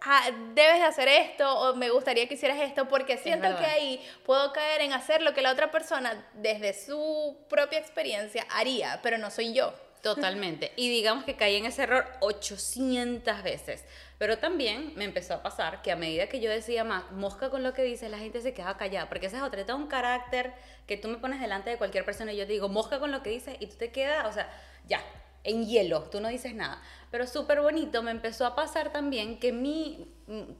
ah, 0.00 0.30
debes 0.54 0.78
de 0.78 0.84
hacer 0.84 1.08
esto, 1.08 1.54
o 1.60 1.76
me 1.76 1.90
gustaría 1.90 2.26
que 2.26 2.34
hicieras 2.34 2.60
esto, 2.60 2.88
porque 2.88 3.18
siento 3.18 3.54
que 3.58 3.66
ahí 3.66 4.08
puedo 4.24 4.54
caer 4.54 4.80
en 4.80 4.94
hacer 4.94 5.20
lo 5.20 5.34
que 5.34 5.42
la 5.42 5.52
otra 5.52 5.70
persona, 5.70 6.26
desde 6.32 6.72
su 6.72 7.36
propia 7.50 7.78
experiencia, 7.78 8.46
haría, 8.48 9.00
pero 9.02 9.18
no 9.18 9.30
soy 9.30 9.52
yo. 9.52 9.74
Totalmente. 10.02 10.72
Y 10.76 10.88
digamos 10.88 11.24
que 11.24 11.36
caí 11.36 11.56
en 11.56 11.66
ese 11.66 11.82
error 11.82 12.06
800 12.20 13.42
veces. 13.42 13.84
Pero 14.18 14.38
también 14.38 14.92
me 14.96 15.04
empezó 15.04 15.34
a 15.34 15.42
pasar 15.42 15.82
que 15.82 15.92
a 15.92 15.96
medida 15.96 16.26
que 16.26 16.40
yo 16.40 16.50
decía 16.50 16.84
más, 16.84 17.10
mosca 17.12 17.50
con 17.50 17.62
lo 17.62 17.72
que 17.74 17.82
dices, 17.82 18.10
la 18.10 18.18
gente 18.18 18.40
se 18.40 18.54
quedaba 18.54 18.76
callada. 18.76 19.08
Porque 19.08 19.26
ese 19.26 19.36
es 19.36 19.42
otro, 19.42 19.64
todo 19.64 19.76
un 19.76 19.88
carácter 19.88 20.52
que 20.86 20.96
tú 20.96 21.08
me 21.08 21.18
pones 21.18 21.40
delante 21.40 21.70
de 21.70 21.76
cualquier 21.76 22.04
persona 22.04 22.32
y 22.32 22.36
yo 22.36 22.46
te 22.46 22.52
digo, 22.52 22.68
mosca 22.68 22.98
con 22.98 23.12
lo 23.12 23.22
que 23.22 23.30
dices 23.30 23.56
y 23.60 23.66
tú 23.66 23.76
te 23.76 23.92
quedas, 23.92 24.26
o 24.26 24.32
sea, 24.32 24.50
ya, 24.88 25.02
en 25.44 25.66
hielo, 25.66 26.02
tú 26.04 26.20
no 26.20 26.28
dices 26.28 26.54
nada. 26.54 26.82
Pero 27.10 27.26
súper 27.26 27.60
bonito, 27.60 28.02
me 28.02 28.10
empezó 28.10 28.46
a 28.46 28.54
pasar 28.54 28.92
también 28.92 29.38
que 29.38 29.52
mi, 29.52 30.12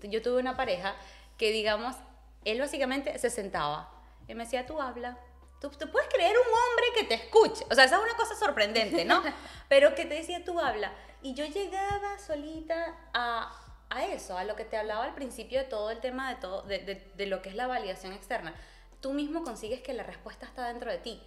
yo 0.03 0.23
tuve 0.23 0.41
una 0.41 0.57
pareja 0.57 0.95
que 1.37 1.51
digamos, 1.51 1.97
él 2.45 2.61
básicamente 2.61 3.19
se 3.19 3.31
sentaba 3.31 3.91
y 4.29 4.35
me 4.35 4.45
decía, 4.45 4.67
tú 4.67 4.81
habla. 4.81 5.19
Tú, 5.61 5.69
tú 5.71 5.91
puedes 5.91 6.09
creer 6.09 6.35
un 6.37 6.47
hombre 6.47 6.87
que 6.95 7.05
te 7.05 7.15
escuche. 7.15 7.65
O 7.71 7.75
sea, 7.75 7.85
esa 7.85 7.97
es 7.97 8.03
una 8.03 8.17
cosa 8.17 8.35
sorprendente, 8.35 9.05
¿no? 9.05 9.23
Pero 9.69 9.95
que 9.95 10.07
te 10.07 10.15
decía, 10.15 10.45
tú 10.45 10.59
habla. 10.59 10.93
Y 11.23 11.35
yo 11.35 11.45
llegaba 11.45 12.19
solita 12.19 12.97
a, 13.13 13.53
a 13.91 14.05
eso, 14.07 14.39
a 14.39 14.45
lo 14.45 14.57
que 14.57 14.65
te 14.65 14.77
hablaba 14.79 15.05
al 15.05 15.15
principio 15.15 15.59
de 15.59 15.65
todo 15.67 15.91
el 15.91 16.01
tema 16.01 16.31
de, 16.31 16.37
todo, 16.37 16.63
de, 16.63 16.79
de, 16.79 16.95
de 17.15 17.27
lo 17.27 17.43
que 17.43 17.51
es 17.51 17.55
la 17.55 17.67
validación 17.67 18.13
externa. 18.15 18.55
Tú 19.01 19.13
mismo 19.13 19.43
consigues 19.45 19.81
que 19.83 19.93
la 19.93 20.03
respuesta 20.03 20.47
está 20.47 20.67
dentro 20.69 20.91
de 20.91 20.99
ti. 20.99 21.23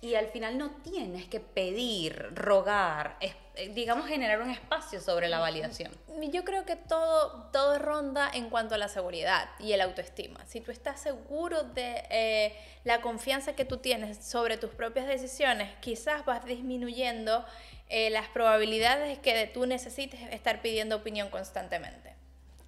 Y 0.00 0.14
al 0.14 0.26
final 0.28 0.58
no 0.58 0.70
tienes 0.82 1.26
que 1.26 1.40
pedir, 1.40 2.30
rogar, 2.34 3.16
es- 3.20 3.32
eh, 3.32 3.36
digamos, 3.74 4.06
generar 4.08 4.40
un 4.40 4.50
espacio 4.50 5.00
sobre 5.00 5.28
la 5.28 5.38
validación. 5.38 5.92
Yo 6.30 6.44
creo 6.44 6.64
que 6.64 6.76
todo, 6.76 7.50
todo 7.52 7.78
ronda 7.78 8.30
en 8.32 8.50
cuanto 8.50 8.74
a 8.74 8.78
la 8.78 8.88
seguridad 8.88 9.48
y 9.58 9.72
el 9.72 9.80
autoestima. 9.80 10.44
Si 10.46 10.60
tú 10.60 10.70
estás 10.70 11.00
seguro 11.00 11.62
de 11.62 12.02
eh, 12.10 12.56
la 12.84 13.00
confianza 13.00 13.54
que 13.54 13.64
tú 13.64 13.78
tienes 13.78 14.18
sobre 14.24 14.56
tus 14.56 14.70
propias 14.70 15.06
decisiones, 15.06 15.70
quizás 15.80 16.24
vas 16.24 16.44
disminuyendo 16.44 17.44
eh, 17.88 18.10
las 18.10 18.28
probabilidades 18.28 19.18
que 19.18 19.46
tú 19.52 19.66
necesites 19.66 20.20
estar 20.30 20.60
pidiendo 20.60 20.96
opinión 20.96 21.28
constantemente. 21.30 22.08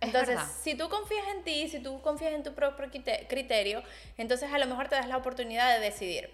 Es 0.00 0.06
Entonces, 0.08 0.38
si 0.62 0.74
tú 0.74 0.88
confías 0.88 1.28
en 1.36 1.44
ti, 1.44 1.68
si 1.68 1.78
tú 1.80 2.00
confías 2.00 2.32
en 2.32 2.42
tu 2.42 2.54
propio 2.54 2.86
crite- 2.90 3.26
criterio, 3.28 3.82
entonces 4.16 4.50
a 4.52 4.58
lo 4.58 4.66
mejor 4.66 4.88
te 4.88 4.94
das 4.94 5.08
la 5.08 5.18
oportunidad 5.18 5.74
de 5.74 5.80
decidir. 5.80 6.30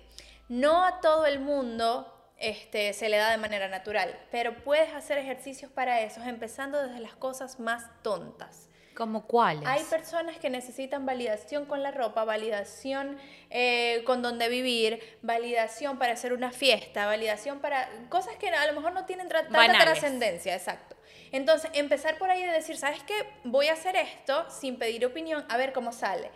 No 0.49 0.85
a 0.85 1.01
todo 1.01 1.27
el 1.27 1.41
mundo 1.41 2.16
este, 2.39 2.93
se 2.93 3.09
le 3.09 3.17
da 3.17 3.31
de 3.31 3.39
manera 3.39 3.69
natural, 3.69 4.19
pero 4.31 4.63
puedes 4.63 4.93
hacer 4.93 5.19
ejercicios 5.19 5.71
para 5.71 6.01
eso, 6.03 6.23
empezando 6.23 6.83
desde 6.83 7.01
las 7.01 7.15
cosas 7.15 7.59
más 7.61 7.85
tontas. 8.03 8.69
¿Como 8.97 9.27
cuáles? 9.27 9.69
Hay 9.69 9.85
personas 9.85 10.39
que 10.39 10.49
necesitan 10.49 11.05
validación 11.05 11.67
con 11.67 11.83
la 11.83 11.91
ropa, 11.91 12.25
validación 12.25 13.19
eh, 13.51 14.03
con 14.07 14.23
dónde 14.23 14.49
vivir, 14.49 15.19
validación 15.21 15.99
para 15.99 16.15
hacer 16.15 16.33
una 16.33 16.51
fiesta, 16.51 17.05
validación 17.05 17.61
para 17.61 17.91
cosas 18.09 18.37
que 18.37 18.49
a 18.49 18.67
lo 18.67 18.73
mejor 18.73 18.95
no 18.95 19.05
tienen 19.05 19.29
tanta 19.29 19.51
Banales. 19.51 19.85
trascendencia, 19.85 20.55
exacto. 20.55 20.97
Entonces, 21.31 21.71
empezar 21.75 22.17
por 22.17 22.31
ahí 22.31 22.43
de 22.43 22.53
decir, 22.53 22.79
¿sabes 22.79 23.03
qué? 23.03 23.15
Voy 23.45 23.69
a 23.69 23.75
hacer 23.75 23.97
esto 23.97 24.47
sin 24.51 24.79
pedir 24.79 25.05
opinión, 25.05 25.45
a 25.51 25.59
ver 25.59 25.75
cómo 25.75 25.93
sale. 25.93 26.31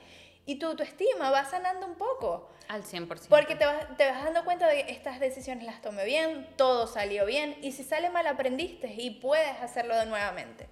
Y 0.44 0.56
tu 0.56 0.66
autoestima 0.66 1.30
va 1.30 1.46
sanando 1.46 1.86
un 1.86 1.94
poco. 1.94 2.50
Al 2.70 2.84
100%. 2.84 3.26
Porque 3.28 3.56
te 3.56 3.64
vas, 3.66 3.84
te 3.96 4.06
vas 4.08 4.22
dando 4.22 4.44
cuenta 4.44 4.68
de 4.68 4.84
que 4.86 4.92
estas 4.92 5.18
decisiones 5.18 5.64
las 5.64 5.82
tomé 5.82 6.04
bien, 6.04 6.46
todo 6.56 6.86
salió 6.86 7.26
bien, 7.26 7.56
y 7.62 7.72
si 7.72 7.82
sale 7.82 8.10
mal 8.10 8.26
aprendiste 8.28 8.86
y 8.96 9.10
puedes 9.10 9.60
hacerlo 9.60 9.96
de 9.96 10.06
nuevamente. 10.06 10.68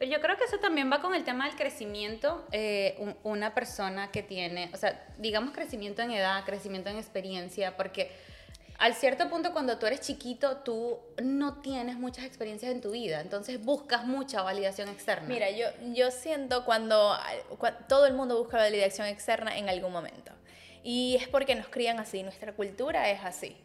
Pero 0.00 0.10
yo 0.10 0.20
creo 0.20 0.36
que 0.36 0.44
eso 0.44 0.58
también 0.58 0.90
va 0.92 1.00
con 1.00 1.14
el 1.14 1.22
tema 1.24 1.46
del 1.46 1.54
crecimiento. 1.56 2.44
eh, 2.50 2.96
un- 2.98 3.16
una 3.22 3.54
persona 3.54 4.10
que 4.10 4.24
tiene, 4.24 4.68
o 4.74 4.76
sea, 4.76 5.00
digamos 5.18 5.52
crecimiento 5.54 6.02
en 6.02 6.10
edad, 6.10 6.44
crecimiento 6.44 6.90
en 6.90 6.96
experiencia, 6.98 7.76
porque 7.76 8.10
al 8.78 8.94
cierto 8.94 9.28
punto 9.30 9.52
cuando 9.52 9.78
tú 9.78 9.86
eres 9.86 10.00
chiquito, 10.00 10.56
tú 10.58 10.98
no 11.22 11.60
tienes 11.60 11.96
muchas 11.98 12.24
experiencias 12.24 12.72
en 12.72 12.80
tu 12.80 12.90
vida, 12.92 13.20
entonces 13.20 13.60
buscas 13.64 14.04
mucha 14.06 14.42
validación 14.42 14.88
externa. 14.88 15.28
Mira, 15.28 15.50
yo, 15.50 15.66
yo 15.94 16.10
siento 16.10 16.64
cuando, 16.64 17.16
cua- 17.58 17.76
todo 17.88 18.06
el 18.06 18.14
mundo 18.14 18.36
busca 18.38 18.56
validación 18.56 19.06
externa 19.06 19.56
en 19.56 19.68
algún 19.68 19.92
momento. 19.92 20.32
Y 20.84 21.16
es 21.20 21.28
porque 21.28 21.54
nos 21.54 21.68
crían 21.68 21.98
así, 21.98 22.22
nuestra 22.22 22.52
cultura 22.52 23.10
es 23.10 23.24
así. 23.24 23.56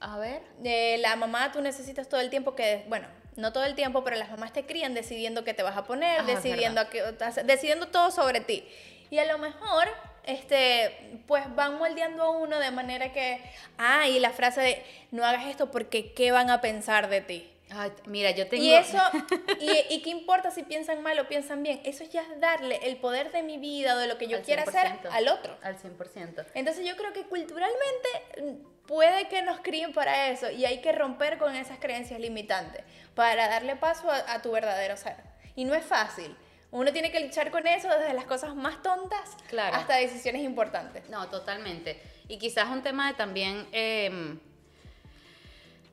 A 0.00 0.18
ver. 0.18 0.42
Eh, 0.62 0.98
la 1.00 1.16
mamá 1.16 1.50
tú 1.52 1.60
necesitas 1.60 2.08
todo 2.08 2.20
el 2.20 2.30
tiempo 2.30 2.54
que, 2.54 2.84
bueno, 2.88 3.06
no 3.36 3.52
todo 3.52 3.64
el 3.64 3.74
tiempo, 3.74 4.04
pero 4.04 4.16
las 4.16 4.30
mamás 4.30 4.52
te 4.52 4.64
crían 4.64 4.94
decidiendo 4.94 5.44
qué 5.44 5.54
te 5.54 5.62
vas 5.62 5.76
a 5.76 5.84
poner, 5.84 6.20
Ajá, 6.20 6.30
es 6.30 6.36
decidiendo, 6.42 6.80
a 6.80 6.88
qué- 6.90 7.02
decidiendo 7.44 7.88
todo 7.88 8.10
sobre 8.10 8.40
ti. 8.40 8.64
Y 9.10 9.18
a 9.18 9.24
lo 9.24 9.38
mejor, 9.38 9.88
este, 10.24 11.20
pues 11.26 11.42
van 11.54 11.78
moldeando 11.78 12.22
a 12.22 12.30
uno 12.30 12.58
de 12.58 12.70
manera 12.70 13.12
que, 13.12 13.40
ah, 13.78 14.08
y 14.08 14.18
la 14.18 14.30
frase 14.30 14.60
de, 14.60 14.82
no 15.10 15.24
hagas 15.24 15.46
esto 15.46 15.70
porque 15.70 16.12
qué 16.12 16.32
van 16.32 16.50
a 16.50 16.60
pensar 16.60 17.08
de 17.08 17.20
ti. 17.20 17.50
Ay, 17.70 17.92
mira, 18.06 18.30
yo 18.32 18.46
tengo... 18.48 18.62
Y 18.62 18.74
eso, 18.74 18.98
y, 19.60 19.94
y 19.94 20.02
qué 20.02 20.10
importa 20.10 20.50
si 20.50 20.62
piensan 20.62 21.02
mal 21.02 21.18
o 21.18 21.26
piensan 21.28 21.62
bien, 21.62 21.80
eso 21.84 22.04
ya 22.04 22.22
es 22.22 22.40
darle 22.40 22.78
el 22.82 22.96
poder 22.98 23.32
de 23.32 23.42
mi 23.42 23.58
vida 23.58 23.94
o 23.94 23.98
de 23.98 24.06
lo 24.06 24.18
que 24.18 24.26
yo 24.28 24.42
quiera 24.42 24.62
hacer 24.62 24.86
100%. 25.02 25.08
al 25.10 25.28
otro. 25.28 25.56
Al 25.62 25.76
100%. 25.78 26.44
Entonces 26.54 26.86
yo 26.86 26.96
creo 26.96 27.12
que 27.12 27.22
culturalmente 27.24 28.08
mm, 28.42 28.86
puede 28.86 29.28
que 29.28 29.42
nos 29.42 29.60
críen 29.60 29.92
para 29.92 30.28
eso 30.28 30.50
y 30.50 30.64
hay 30.66 30.80
que 30.82 30.92
romper 30.92 31.38
con 31.38 31.54
esas 31.56 31.78
creencias 31.78 32.20
limitantes 32.20 32.84
para 33.14 33.48
darle 33.48 33.76
paso 33.76 34.10
a, 34.10 34.16
a 34.34 34.42
tu 34.42 34.52
verdadero 34.52 34.96
ser. 34.96 35.16
Y 35.56 35.64
no 35.64 35.74
es 35.74 35.84
fácil. 35.84 36.36
Uno 36.70 36.92
tiene 36.92 37.10
que 37.12 37.20
luchar 37.20 37.50
con 37.50 37.66
eso 37.66 37.88
desde 37.88 38.12
las 38.14 38.24
cosas 38.24 38.54
más 38.56 38.82
tontas 38.82 39.36
Claro. 39.48 39.76
hasta 39.76 39.94
decisiones 39.96 40.42
importantes. 40.42 41.08
No, 41.08 41.28
totalmente. 41.28 42.02
Y 42.28 42.38
quizás 42.38 42.68
un 42.68 42.82
tema 42.82 43.08
de 43.08 43.14
también 43.14 43.66
em, 43.70 44.40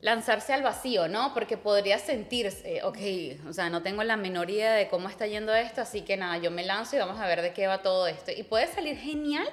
lanzarse 0.02 0.52
al 0.52 0.62
vacío, 0.62 1.08
¿no? 1.08 1.32
Porque 1.32 1.56
podría 1.56 1.96
sentirse, 1.98 2.82
ok, 2.82 3.48
o 3.48 3.52
sea, 3.52 3.70
no 3.70 3.82
tengo 3.82 4.02
la 4.02 4.16
menor 4.16 4.50
idea 4.50 4.74
de 4.74 4.88
cómo 4.88 5.08
está 5.08 5.26
yendo 5.28 5.54
esto, 5.54 5.80
así 5.80 6.02
que 6.02 6.16
nada, 6.16 6.36
yo 6.38 6.50
me 6.50 6.64
lanzo 6.64 6.96
y 6.96 6.98
vamos 6.98 7.18
a 7.20 7.26
ver 7.26 7.40
de 7.40 7.52
qué 7.54 7.68
va 7.68 7.82
todo 7.82 8.08
esto. 8.08 8.32
Y 8.32 8.42
puede 8.42 8.66
salir 8.66 8.98
genial 8.98 9.48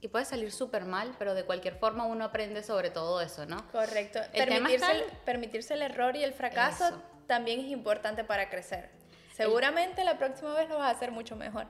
y 0.00 0.08
puede 0.08 0.24
salir 0.24 0.50
súper 0.50 0.84
mal, 0.84 1.14
pero 1.20 1.34
de 1.34 1.44
cualquier 1.44 1.76
forma 1.76 2.04
uno 2.04 2.24
aprende 2.24 2.64
sobre 2.64 2.90
todo 2.90 3.20
eso, 3.20 3.46
¿no? 3.46 3.64
Correcto. 3.70 4.18
El 4.32 4.48
Permitirse, 4.48 4.90
el, 4.90 5.04
permitirse 5.24 5.74
el 5.74 5.82
error 5.82 6.16
y 6.16 6.24
el 6.24 6.32
fracaso 6.32 6.88
Eso. 6.88 7.02
también 7.28 7.60
es 7.60 7.66
importante 7.66 8.24
para 8.24 8.50
crecer. 8.50 8.90
Seguramente 9.32 10.02
la 10.02 10.18
próxima 10.18 10.52
vez 10.54 10.68
lo 10.68 10.78
vas 10.78 10.92
a 10.92 10.96
hacer 10.96 11.12
mucho 11.12 11.36
mejor. 11.36 11.68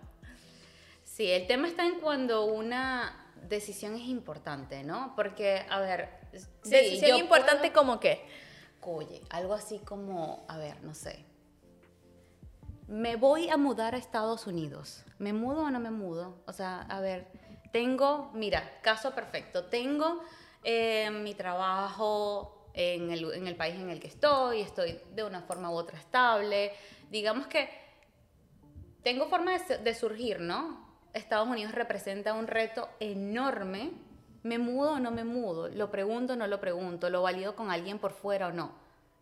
Sí, 1.05 1.31
el 1.31 1.47
tema 1.47 1.69
está 1.69 1.85
en 1.85 2.01
cuando 2.01 2.47
una 2.47 3.22
decisión 3.49 3.95
es 3.95 4.03
importante, 4.03 4.83
¿no? 4.83 5.15
Porque, 5.17 5.65
a 5.69 5.81
ver, 5.81 6.09
sí, 6.33 6.71
Decisión 6.71 7.19
importante 7.19 7.71
puedo- 7.71 7.73
como 7.87 8.01
qué. 8.01 8.25
Oye, 8.81 9.23
algo 9.31 9.55
así 9.55 9.79
como, 9.79 10.45
a 10.49 10.57
ver, 10.59 10.83
no 10.83 10.95
sé. 10.95 11.25
Me 12.89 13.17
voy 13.17 13.49
a 13.49 13.57
mudar 13.57 13.95
a 13.95 13.99
Estados 13.99 14.47
Unidos. 14.47 15.05
¿Me 15.19 15.33
mudo 15.33 15.63
o 15.63 15.71
no 15.71 15.81
me 15.81 15.91
mudo? 15.91 16.43
O 16.47 16.53
sea, 16.53 16.81
a 16.83 17.01
ver, 17.01 17.27
tengo, 17.73 18.31
mira, 18.35 18.81
caso 18.83 19.15
perfecto. 19.15 19.67
Tengo 19.67 20.21
eh, 20.65 21.11
mi 21.11 21.35
trabajo 21.35 22.69
en 22.75 23.11
el, 23.11 23.33
en 23.35 23.47
el 23.47 23.57
país 23.57 23.77
en 23.77 23.89
el 23.91 24.01
que 24.01 24.09
estoy, 24.09 24.61
estoy 24.61 25.01
de 25.15 25.25
una 25.25 25.43
forma 25.43 25.71
u 25.71 25.75
otra 25.75 25.99
estable. 25.99 26.73
Digamos 27.11 27.47
que 27.47 27.69
tengo 29.03 29.29
forma 29.29 29.53
de 29.59 29.95
surgir, 29.95 30.41
¿no? 30.41 30.92
Estados 31.15 31.49
Unidos 31.49 31.75
representa 31.75 32.35
un 32.35 32.47
reto 32.47 32.89
enorme. 33.01 33.93
¿Me 34.43 34.59
mudo 34.59 34.93
o 34.93 34.99
no 34.99 35.11
me 35.11 35.25
mudo? 35.25 35.69
¿Lo 35.69 35.91
pregunto 35.91 36.33
o 36.33 36.37
no 36.37 36.47
lo 36.47 36.61
pregunto? 36.61 37.09
¿Lo 37.11 37.23
valido 37.23 37.55
con 37.55 37.71
alguien 37.71 37.99
por 37.99 38.13
fuera 38.13 38.49
o 38.49 38.53
no? 38.53 38.73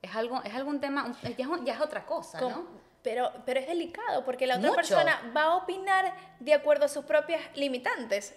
Es, 0.00 0.16
algo, 0.16 0.42
es 0.44 0.54
algún 0.54 0.80
tema, 0.80 1.14
ya 1.22 1.30
es, 1.30 1.64
ya 1.64 1.74
es 1.74 1.80
otra 1.80 2.06
cosa, 2.06 2.40
¿no? 2.40 2.64
Pero, 3.02 3.30
pero 3.44 3.60
es 3.60 3.66
delicado 3.66 4.24
porque 4.24 4.46
la 4.46 4.56
otra 4.56 4.70
Mucho. 4.70 4.76
persona 4.76 5.32
va 5.36 5.44
a 5.44 5.56
opinar 5.56 6.14
de 6.38 6.54
acuerdo 6.54 6.86
a 6.86 6.88
sus 6.88 7.04
propias 7.04 7.42
limitantes. 7.54 8.34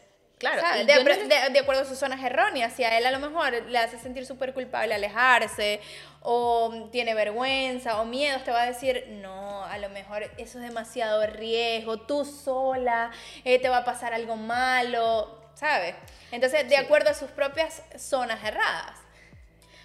Claro, 0.52 0.86
De, 0.86 1.50
no 1.50 1.60
acuerdo 1.60 1.82
a 1.82 1.86
sus 1.86 1.98
zonas 1.98 2.22
erróneas. 2.24 2.74
Si 2.74 2.84
a 2.84 2.98
él 2.98 3.06
a 3.06 3.12
lo 3.12 3.20
mejor 3.20 3.54
le 3.54 3.78
hace 3.78 3.98
sentir 3.98 4.26
súper 4.26 4.54
culpable 4.54 4.94
alejarse, 4.94 5.80
o 6.22 6.90
tiene 6.92 7.14
vergüenza, 7.14 8.00
o 8.02 8.06
miedos, 8.06 8.44
te 8.44 8.52
va 8.52 8.64
a 8.64 8.66
decir, 8.66 9.06
no, 9.22 9.64
a 9.64 9.78
lo 9.78 9.90
mejor 9.90 10.24
eso 10.38 10.60
es 10.60 10.66
demasiado 10.66 11.26
riesgo, 11.28 12.00
tú 12.02 12.26
sola, 12.26 13.12
eh, 13.44 13.60
te 13.60 13.70
va 13.70 13.78
a 13.78 13.86
pasar 13.86 14.14
algo 14.14 14.36
malo, 14.36 15.42
¿sabes? 15.56 15.96
Entonces, 16.32 16.64
de 16.70 16.76
Sí. 16.76 16.82
acuerdo 16.82 17.10
a 17.10 17.14
sus 17.14 17.30
propias 17.32 17.82
zonas 17.98 18.44
erradas. 18.44 18.98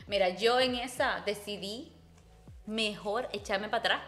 Mira, 0.07 0.31
yo 0.31 0.59
en 0.61 0.75
esa 0.77 1.23
decidí 1.27 1.93
mejor 2.67 3.29
echarme 3.33 3.69
para 3.69 3.81
atrás. 3.81 4.01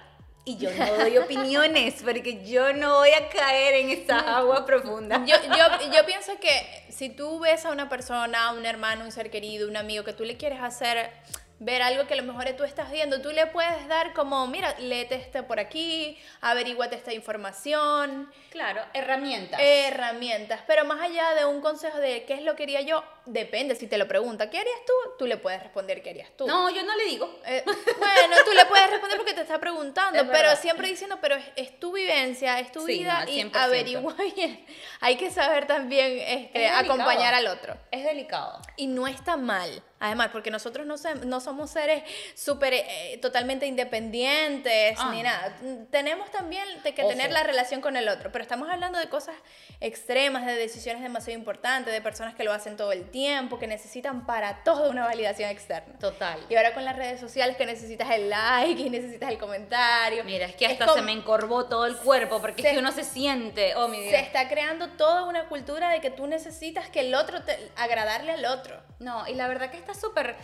Y 0.51 0.57
yo 0.57 0.69
no 0.75 0.95
doy 0.97 1.17
opiniones, 1.17 2.03
porque 2.03 2.45
yo 2.45 2.73
no 2.73 2.97
voy 2.97 3.11
a 3.11 3.29
caer 3.29 3.75
en 3.75 3.91
esa 3.91 4.19
agua 4.19 4.67
profunda. 4.67 5.25
Yo, 5.25 5.37
yo, 5.37 5.93
yo 5.93 6.05
pienso 6.05 6.33
que 6.41 6.85
si 6.89 7.09
tú 7.09 7.39
ves 7.39 7.65
a 7.67 7.71
una 7.71 7.89
persona, 7.89 8.49
a 8.49 8.53
un 8.53 8.67
hermano, 8.67 9.05
un 9.05 9.13
ser 9.13 9.31
querido, 9.31 9.69
un 9.69 9.77
amigo, 9.77 10.03
que 10.03 10.13
tú 10.13 10.25
le 10.25 10.37
quieres 10.37 10.61
hacer 10.61 11.13
ver 11.61 11.83
algo 11.83 12.07
que 12.07 12.15
a 12.15 12.17
lo 12.17 12.23
mejor 12.23 12.45
tú 12.57 12.65
estás 12.65 12.91
viendo, 12.91 13.21
tú 13.21 13.31
le 13.33 13.47
puedes 13.47 13.87
dar 13.87 14.13
como, 14.15 14.47
mira, 14.47 14.75
léete 14.79 15.15
este 15.17 15.43
por 15.43 15.61
aquí, 15.61 16.19
averíguate 16.41 16.97
esta 16.97 17.13
información, 17.13 18.33
Claro, 18.51 18.83
herramientas. 18.95 19.61
herramientas. 19.63 20.61
Pero 20.67 20.85
más 20.85 21.01
allá 21.03 21.35
de 21.35 21.45
un 21.45 21.61
consejo 21.61 21.99
de 21.99 22.25
qué 22.25 22.35
es 22.35 22.43
lo 22.43 22.57
que 22.57 22.63
haría 22.65 22.81
yo, 22.81 23.05
depende. 23.27 23.77
Si 23.77 23.87
te 23.87 23.99
lo 23.99 24.09
pregunta, 24.09 24.49
¿qué 24.51 24.59
harías 24.59 24.79
tú? 24.87 24.93
Tú 25.19 25.27
le 25.27 25.37
puedes 25.37 25.63
responder 25.63 26.03
qué 26.03 26.11
harías 26.11 26.31
tú. 26.37 26.47
no, 26.47 26.71
yo 26.71 26.83
no 26.83 26.97
le 26.97 27.05
digo. 27.05 27.39
Eh, 27.45 27.63
bueno, 27.65 28.37
tú 28.45 28.53
le 28.53 28.65
puedes 28.67 28.91
responder 28.91 29.19
porque 29.19 29.35
te 29.35 29.43
está 29.43 29.59
preguntando, 29.59 30.19
Es 30.23 30.27
pero 30.27 30.39
verdad. 30.49 30.59
siempre 30.61 30.89
diciendo, 30.89 31.19
pero 31.21 31.37
es, 31.37 31.45
es 31.57 31.79
tu 31.79 31.93
vivencia, 31.93 32.59
es 32.59 32.73
tu 32.73 32.81
Sí, 32.87 32.99
vida 33.01 33.25
no, 33.27 33.31
y 33.31 33.43
100%. 33.43 33.51
averigua 33.57 34.15
bien. 34.35 34.65
Hay 35.01 35.17
que 35.17 35.31
saber 35.31 35.67
también 35.67 36.19
este, 36.19 36.65
Es 36.67 36.73
acompañar 36.73 37.35
al 37.35 37.47
otro. 37.47 37.77
Es 37.91 38.03
delicado. 38.05 38.61
Y 38.77 38.87
no 38.87 39.07
está 39.07 39.37
mal 39.37 39.83
Además, 40.01 40.31
porque 40.33 40.51
nosotros 40.51 40.87
no, 40.87 40.97
no 41.27 41.41
somos 41.41 41.71
seres 41.71 42.03
súper, 42.35 42.73
eh, 42.75 43.19
totalmente 43.23 43.67
independientes 43.67 44.97
Ah. 44.99 45.11
ni 45.13 45.23
nada. 45.23 45.55
Tenemos 45.91 46.31
también 46.31 46.65
de 46.83 46.95
que 46.95 47.05
tener 47.05 47.27
Ojo. 47.27 47.35
la 47.35 47.43
relación 47.45 47.81
con 47.81 47.97
el 47.97 48.09
otro, 48.09 48.33
pero 48.33 48.43
estamos 48.43 48.69
hablando 48.71 48.99
de 48.99 49.09
cosas 49.09 49.35
extremas, 49.81 50.45
de 50.47 50.55
decisiones 50.55 51.03
demasiado 51.03 51.39
importantes, 51.39 51.93
de 51.93 52.01
personas 52.01 52.35
que 52.35 52.45
lo 52.45 52.53
hacen 52.53 52.77
todo 52.77 52.93
el 52.93 53.11
tiempo, 53.11 53.59
que 53.59 53.67
necesitan 53.67 54.27
para 54.27 54.63
todo 54.65 54.91
una 54.91 55.05
validación 55.05 55.51
externa. 55.51 55.99
Total. 55.99 56.39
Y 56.49 56.57
ahora 56.57 56.75
con 56.75 56.85
las 56.85 56.97
redes 56.97 57.21
sociales 57.21 57.57
que 57.57 57.67
necesitas 57.67 58.11
el 58.11 58.29
like 58.31 58.81
y 58.87 58.91
necesitas 58.91 59.31
el 59.31 59.39
comentario. 59.39 60.25
Mira, 60.25 60.47
es 60.47 60.57
que 60.57 60.67
hasta 60.67 60.87
como- 60.87 60.97
se 60.97 61.03
me 61.03 61.13
encorvó 61.13 61.67
todo 61.67 61.87
el 61.87 61.97
cuerpo 61.97 62.41
porque 62.41 62.63
Se- 62.63 62.69
es 62.69 62.75
que 62.75 62.81
uno 62.81 62.93
se 62.93 63.05
siente, 63.05 63.75
oh 63.77 63.89
mi 63.89 63.99
Se 63.99 64.09
Dios. 64.09 64.23
está 64.23 64.49
creando 64.49 64.89
toda 64.91 65.25
una 65.25 65.47
cultura 65.49 65.91
de 65.91 66.01
que 66.01 66.11
tú 66.11 66.27
necesitas 66.27 66.89
que 66.89 67.01
el 67.01 67.15
otro, 67.15 67.43
te, 67.43 67.57
agradarle 67.77 68.33
al 68.33 68.45
otro. 68.47 68.81
No, 68.99 69.27
y 69.27 69.35
la 69.35 69.49
verdad 69.49 69.71
que 69.71 69.77
está 69.79 69.90
súper, 69.95 70.37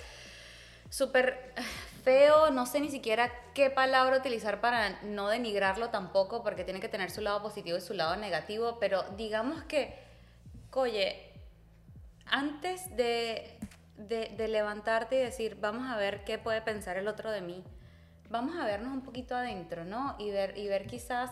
súper 0.90 1.52
eh, 1.56 1.62
feo, 2.04 2.50
no 2.50 2.66
sé 2.66 2.80
ni 2.80 2.90
siquiera 2.90 3.32
qué 3.54 3.70
palabra 3.70 4.18
utilizar 4.18 4.60
para 4.60 5.00
no 5.02 5.28
denigrarlo 5.28 5.90
tampoco, 5.90 6.42
porque 6.42 6.64
tiene 6.64 6.80
que 6.80 6.88
tener 6.88 7.10
su 7.10 7.20
lado 7.20 7.42
positivo 7.42 7.78
y 7.78 7.80
su 7.80 7.94
lado 7.94 8.16
negativo, 8.16 8.78
pero 8.78 9.02
digamos 9.16 9.62
que, 9.64 9.98
oye, 10.72 11.32
antes 12.26 12.94
de, 12.96 13.58
de, 13.96 14.34
de 14.36 14.48
levantarte 14.48 15.16
y 15.16 15.22
decir, 15.22 15.56
vamos 15.60 15.88
a 15.88 15.96
ver 15.96 16.24
qué 16.24 16.38
puede 16.38 16.60
pensar 16.62 16.96
el 16.96 17.08
otro 17.08 17.30
de 17.30 17.40
mí, 17.40 17.64
vamos 18.30 18.56
a 18.56 18.64
vernos 18.64 18.92
un 18.92 19.02
poquito 19.02 19.36
adentro, 19.36 19.84
¿no? 19.84 20.16
Y 20.18 20.30
ver, 20.30 20.56
y 20.56 20.68
ver 20.68 20.86
quizás 20.86 21.30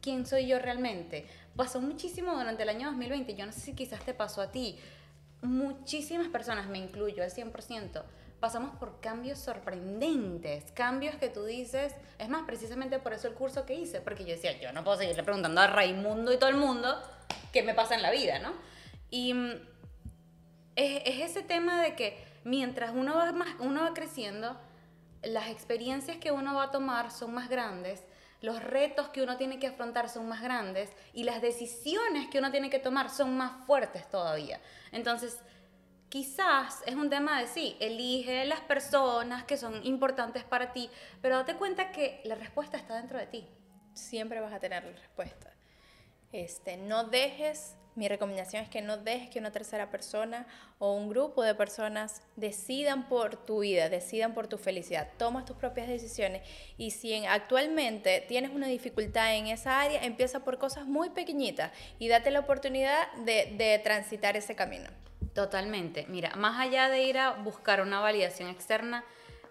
quién 0.00 0.26
soy 0.26 0.46
yo 0.46 0.58
realmente. 0.58 1.26
Pasó 1.56 1.80
muchísimo 1.80 2.34
durante 2.34 2.62
el 2.62 2.68
año 2.68 2.88
2020, 2.88 3.34
yo 3.34 3.46
no 3.46 3.52
sé 3.52 3.60
si 3.60 3.74
quizás 3.74 4.04
te 4.04 4.14
pasó 4.14 4.42
a 4.42 4.50
ti. 4.50 4.78
Muchísimas 5.44 6.28
personas, 6.28 6.68
me 6.68 6.78
incluyo 6.78 7.22
al 7.22 7.30
100%, 7.30 8.02
pasamos 8.40 8.76
por 8.76 9.00
cambios 9.00 9.38
sorprendentes, 9.38 10.72
cambios 10.72 11.16
que 11.16 11.28
tú 11.28 11.44
dices, 11.44 11.94
es 12.18 12.28
más, 12.30 12.44
precisamente 12.46 12.98
por 12.98 13.12
eso 13.12 13.28
el 13.28 13.34
curso 13.34 13.66
que 13.66 13.74
hice, 13.74 14.00
porque 14.00 14.24
yo 14.24 14.30
decía, 14.30 14.58
yo 14.58 14.72
no 14.72 14.82
puedo 14.82 14.96
seguirle 14.96 15.22
preguntando 15.22 15.60
a 15.60 15.66
Raimundo 15.66 16.32
y 16.32 16.38
todo 16.38 16.48
el 16.48 16.56
mundo 16.56 16.98
qué 17.52 17.62
me 17.62 17.74
pasa 17.74 17.94
en 17.94 18.00
la 18.00 18.10
vida, 18.10 18.38
¿no? 18.38 18.54
Y 19.10 19.34
mm, 19.34 19.52
es, 20.76 21.02
es 21.04 21.30
ese 21.30 21.42
tema 21.42 21.82
de 21.82 21.94
que 21.94 22.24
mientras 22.44 22.92
uno 22.94 23.14
va, 23.14 23.32
más, 23.32 23.48
uno 23.58 23.82
va 23.82 23.92
creciendo, 23.92 24.56
las 25.22 25.48
experiencias 25.48 26.16
que 26.16 26.32
uno 26.32 26.54
va 26.54 26.64
a 26.64 26.70
tomar 26.70 27.10
son 27.10 27.34
más 27.34 27.50
grandes, 27.50 28.02
los 28.44 28.62
retos 28.62 29.08
que 29.08 29.22
uno 29.22 29.38
tiene 29.38 29.58
que 29.58 29.68
afrontar 29.68 30.10
son 30.10 30.28
más 30.28 30.42
grandes 30.42 30.90
y 31.14 31.24
las 31.24 31.40
decisiones 31.40 32.28
que 32.28 32.38
uno 32.38 32.50
tiene 32.50 32.68
que 32.68 32.78
tomar 32.78 33.08
son 33.08 33.36
más 33.38 33.66
fuertes 33.66 34.08
todavía. 34.10 34.60
Entonces, 34.92 35.40
quizás 36.10 36.82
es 36.84 36.94
un 36.94 37.08
tema 37.08 37.40
de 37.40 37.46
sí, 37.46 37.74
elige 37.80 38.44
las 38.44 38.60
personas 38.60 39.44
que 39.44 39.56
son 39.56 39.84
importantes 39.86 40.44
para 40.44 40.72
ti, 40.74 40.90
pero 41.22 41.36
date 41.36 41.56
cuenta 41.56 41.90
que 41.90 42.20
la 42.24 42.34
respuesta 42.34 42.76
está 42.76 42.96
dentro 42.96 43.18
de 43.18 43.26
ti. 43.26 43.48
Siempre 43.94 44.40
vas 44.40 44.52
a 44.52 44.60
tener 44.60 44.84
la 44.84 44.92
respuesta. 44.92 45.50
Este, 46.30 46.76
no 46.76 47.04
dejes, 47.04 47.76
mi 47.96 48.08
recomendación 48.08 48.62
es 48.64 48.68
que 48.68 48.82
no 48.82 48.96
dejes 48.96 49.30
que 49.30 49.38
una 49.38 49.52
tercera 49.52 49.90
persona 49.90 50.46
o 50.78 50.92
un 50.94 51.08
grupo 51.08 51.42
de 51.42 51.54
personas 51.54 52.22
decidan 52.36 53.08
por 53.08 53.36
tu 53.36 53.60
vida, 53.60 53.88
decidan 53.88 54.34
por 54.34 54.48
tu 54.48 54.58
felicidad. 54.58 55.08
Tomas 55.16 55.44
tus 55.44 55.56
propias 55.56 55.86
decisiones 55.88 56.42
y 56.76 56.90
si 56.90 57.12
en- 57.12 57.26
actualmente 57.26 58.24
tienes 58.26 58.50
una 58.50 58.66
dificultad 58.66 59.34
en 59.36 59.46
esa 59.46 59.80
área, 59.80 60.02
empieza 60.04 60.40
por 60.40 60.58
cosas 60.58 60.86
muy 60.86 61.10
pequeñitas 61.10 61.70
y 61.98 62.08
date 62.08 62.30
la 62.30 62.40
oportunidad 62.40 63.12
de, 63.24 63.54
de 63.56 63.78
transitar 63.78 64.36
ese 64.36 64.54
camino. 64.56 64.90
Totalmente. 65.34 66.06
Mira, 66.08 66.30
más 66.36 66.60
allá 66.60 66.88
de 66.88 67.02
ir 67.02 67.18
a 67.18 67.30
buscar 67.32 67.80
una 67.80 68.00
validación 68.00 68.48
externa, 68.48 69.04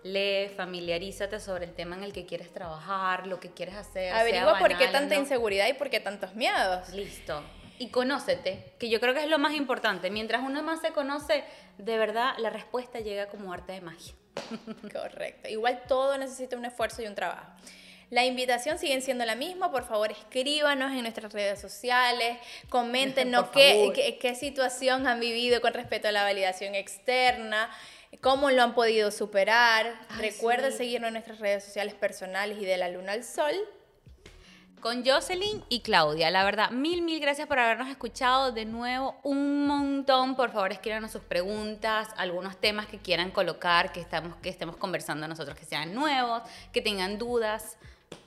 lee, 0.04 0.50
familiarízate 0.56 1.40
sobre 1.40 1.66
el 1.66 1.74
tema 1.74 1.96
en 1.96 2.04
el 2.04 2.12
que 2.14 2.26
quieres 2.26 2.52
trabajar, 2.52 3.26
lo 3.28 3.40
que 3.40 3.52
quieres 3.52 3.76
hacer. 3.76 4.12
sea 4.12 4.20
Averigua 4.20 4.60
por 4.60 4.68
qué 4.70 4.86
banal 4.86 4.92
tanta 4.92 5.16
no. 5.16 5.22
inseguridad 5.22 5.68
y 5.68 5.74
por 5.74 5.90
qué 5.90 6.00
tantos 6.02 6.36
miedos. 6.36 6.90
Listo. 6.90 7.42
Y 7.80 7.90
conócete, 7.90 8.74
que 8.80 8.90
yo 8.90 9.00
creo 9.00 9.14
que 9.14 9.24
es 9.24 9.30
lo 9.30 9.40
más 9.40 9.54
importante. 9.54 10.10
Mientras 10.10 10.44
uno 10.44 10.62
más 10.64 10.82
se 10.82 10.92
conoce, 10.92 11.44
de 11.78 11.98
verdad 11.98 12.36
la 12.38 12.50
respuesta 12.50 13.00
llega 13.00 13.28
como 13.28 13.52
arte 13.52 13.74
de 13.74 13.82
magia. 13.82 14.14
Correcto. 14.94 15.50
Igual 15.50 15.84
todo 15.88 16.18
necesita 16.18 16.58
un 16.58 16.66
esfuerzo 16.66 17.02
y 17.02 17.08
un 17.08 17.16
trabajo. 17.16 17.52
La 18.10 18.26
invitación 18.26 18.78
sigue 18.78 19.02
siendo 19.02 19.26
la 19.26 19.34
misma. 19.36 19.72
Por 19.72 19.86
favor, 19.86 20.12
escríbanos 20.12 20.92
en 20.92 21.02
nuestras 21.02 21.34
redes 21.34 21.60
sociales, 21.60 22.38
coméntenos 22.70 23.50
qué, 23.54 23.92
qué, 23.96 24.20
qué 24.20 24.36
situación 24.36 25.08
han 25.08 25.20
vivido 25.20 25.62
con 25.62 25.74
respecto 25.74 26.10
a 26.10 26.12
la 26.12 26.22
validación 26.24 26.76
externa, 26.76 27.72
cómo 28.22 28.52
lo 28.52 28.62
han 28.62 28.76
podido 28.76 29.10
superar. 29.10 30.00
Ay, 30.10 30.30
Recuerda 30.30 30.70
sí. 30.70 30.78
seguirnos 30.78 31.08
en 31.08 31.14
nuestras 31.14 31.40
redes 31.40 31.64
sociales 31.64 31.96
personales 31.96 32.60
y 32.60 32.66
de 32.66 32.78
la 32.78 32.90
luna 32.90 33.14
al 33.14 33.24
sol. 33.24 33.54
Con 34.84 35.06
Jocelyn 35.06 35.64
y 35.70 35.80
Claudia. 35.80 36.30
La 36.30 36.44
verdad, 36.44 36.70
mil, 36.72 37.04
mil 37.04 37.22
gracias 37.22 37.48
por 37.48 37.58
habernos 37.58 37.88
escuchado 37.88 38.52
de 38.52 38.66
nuevo 38.66 39.16
un 39.24 39.66
montón. 39.66 40.36
Por 40.36 40.52
favor, 40.52 40.74
escríbanos 40.74 41.10
sus 41.10 41.22
preguntas, 41.22 42.10
algunos 42.18 42.58
temas 42.58 42.88
que 42.88 42.98
quieran 42.98 43.32
colocar, 43.32 43.94
que, 43.94 44.02
estamos, 44.02 44.36
que 44.42 44.50
estemos 44.50 44.76
conversando 44.76 45.26
nosotros, 45.26 45.58
que 45.58 45.64
sean 45.64 45.96
nuevos, 45.96 46.44
que 46.74 46.82
tengan 46.82 47.18
dudas. 47.18 47.78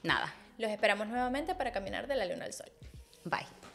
Nada. 0.02 0.32
Los 0.56 0.70
esperamos 0.70 1.08
nuevamente 1.08 1.54
para 1.54 1.72
caminar 1.72 2.06
de 2.06 2.16
la 2.16 2.24
luna 2.24 2.46
al 2.46 2.54
sol. 2.54 2.72
Bye. 3.24 3.65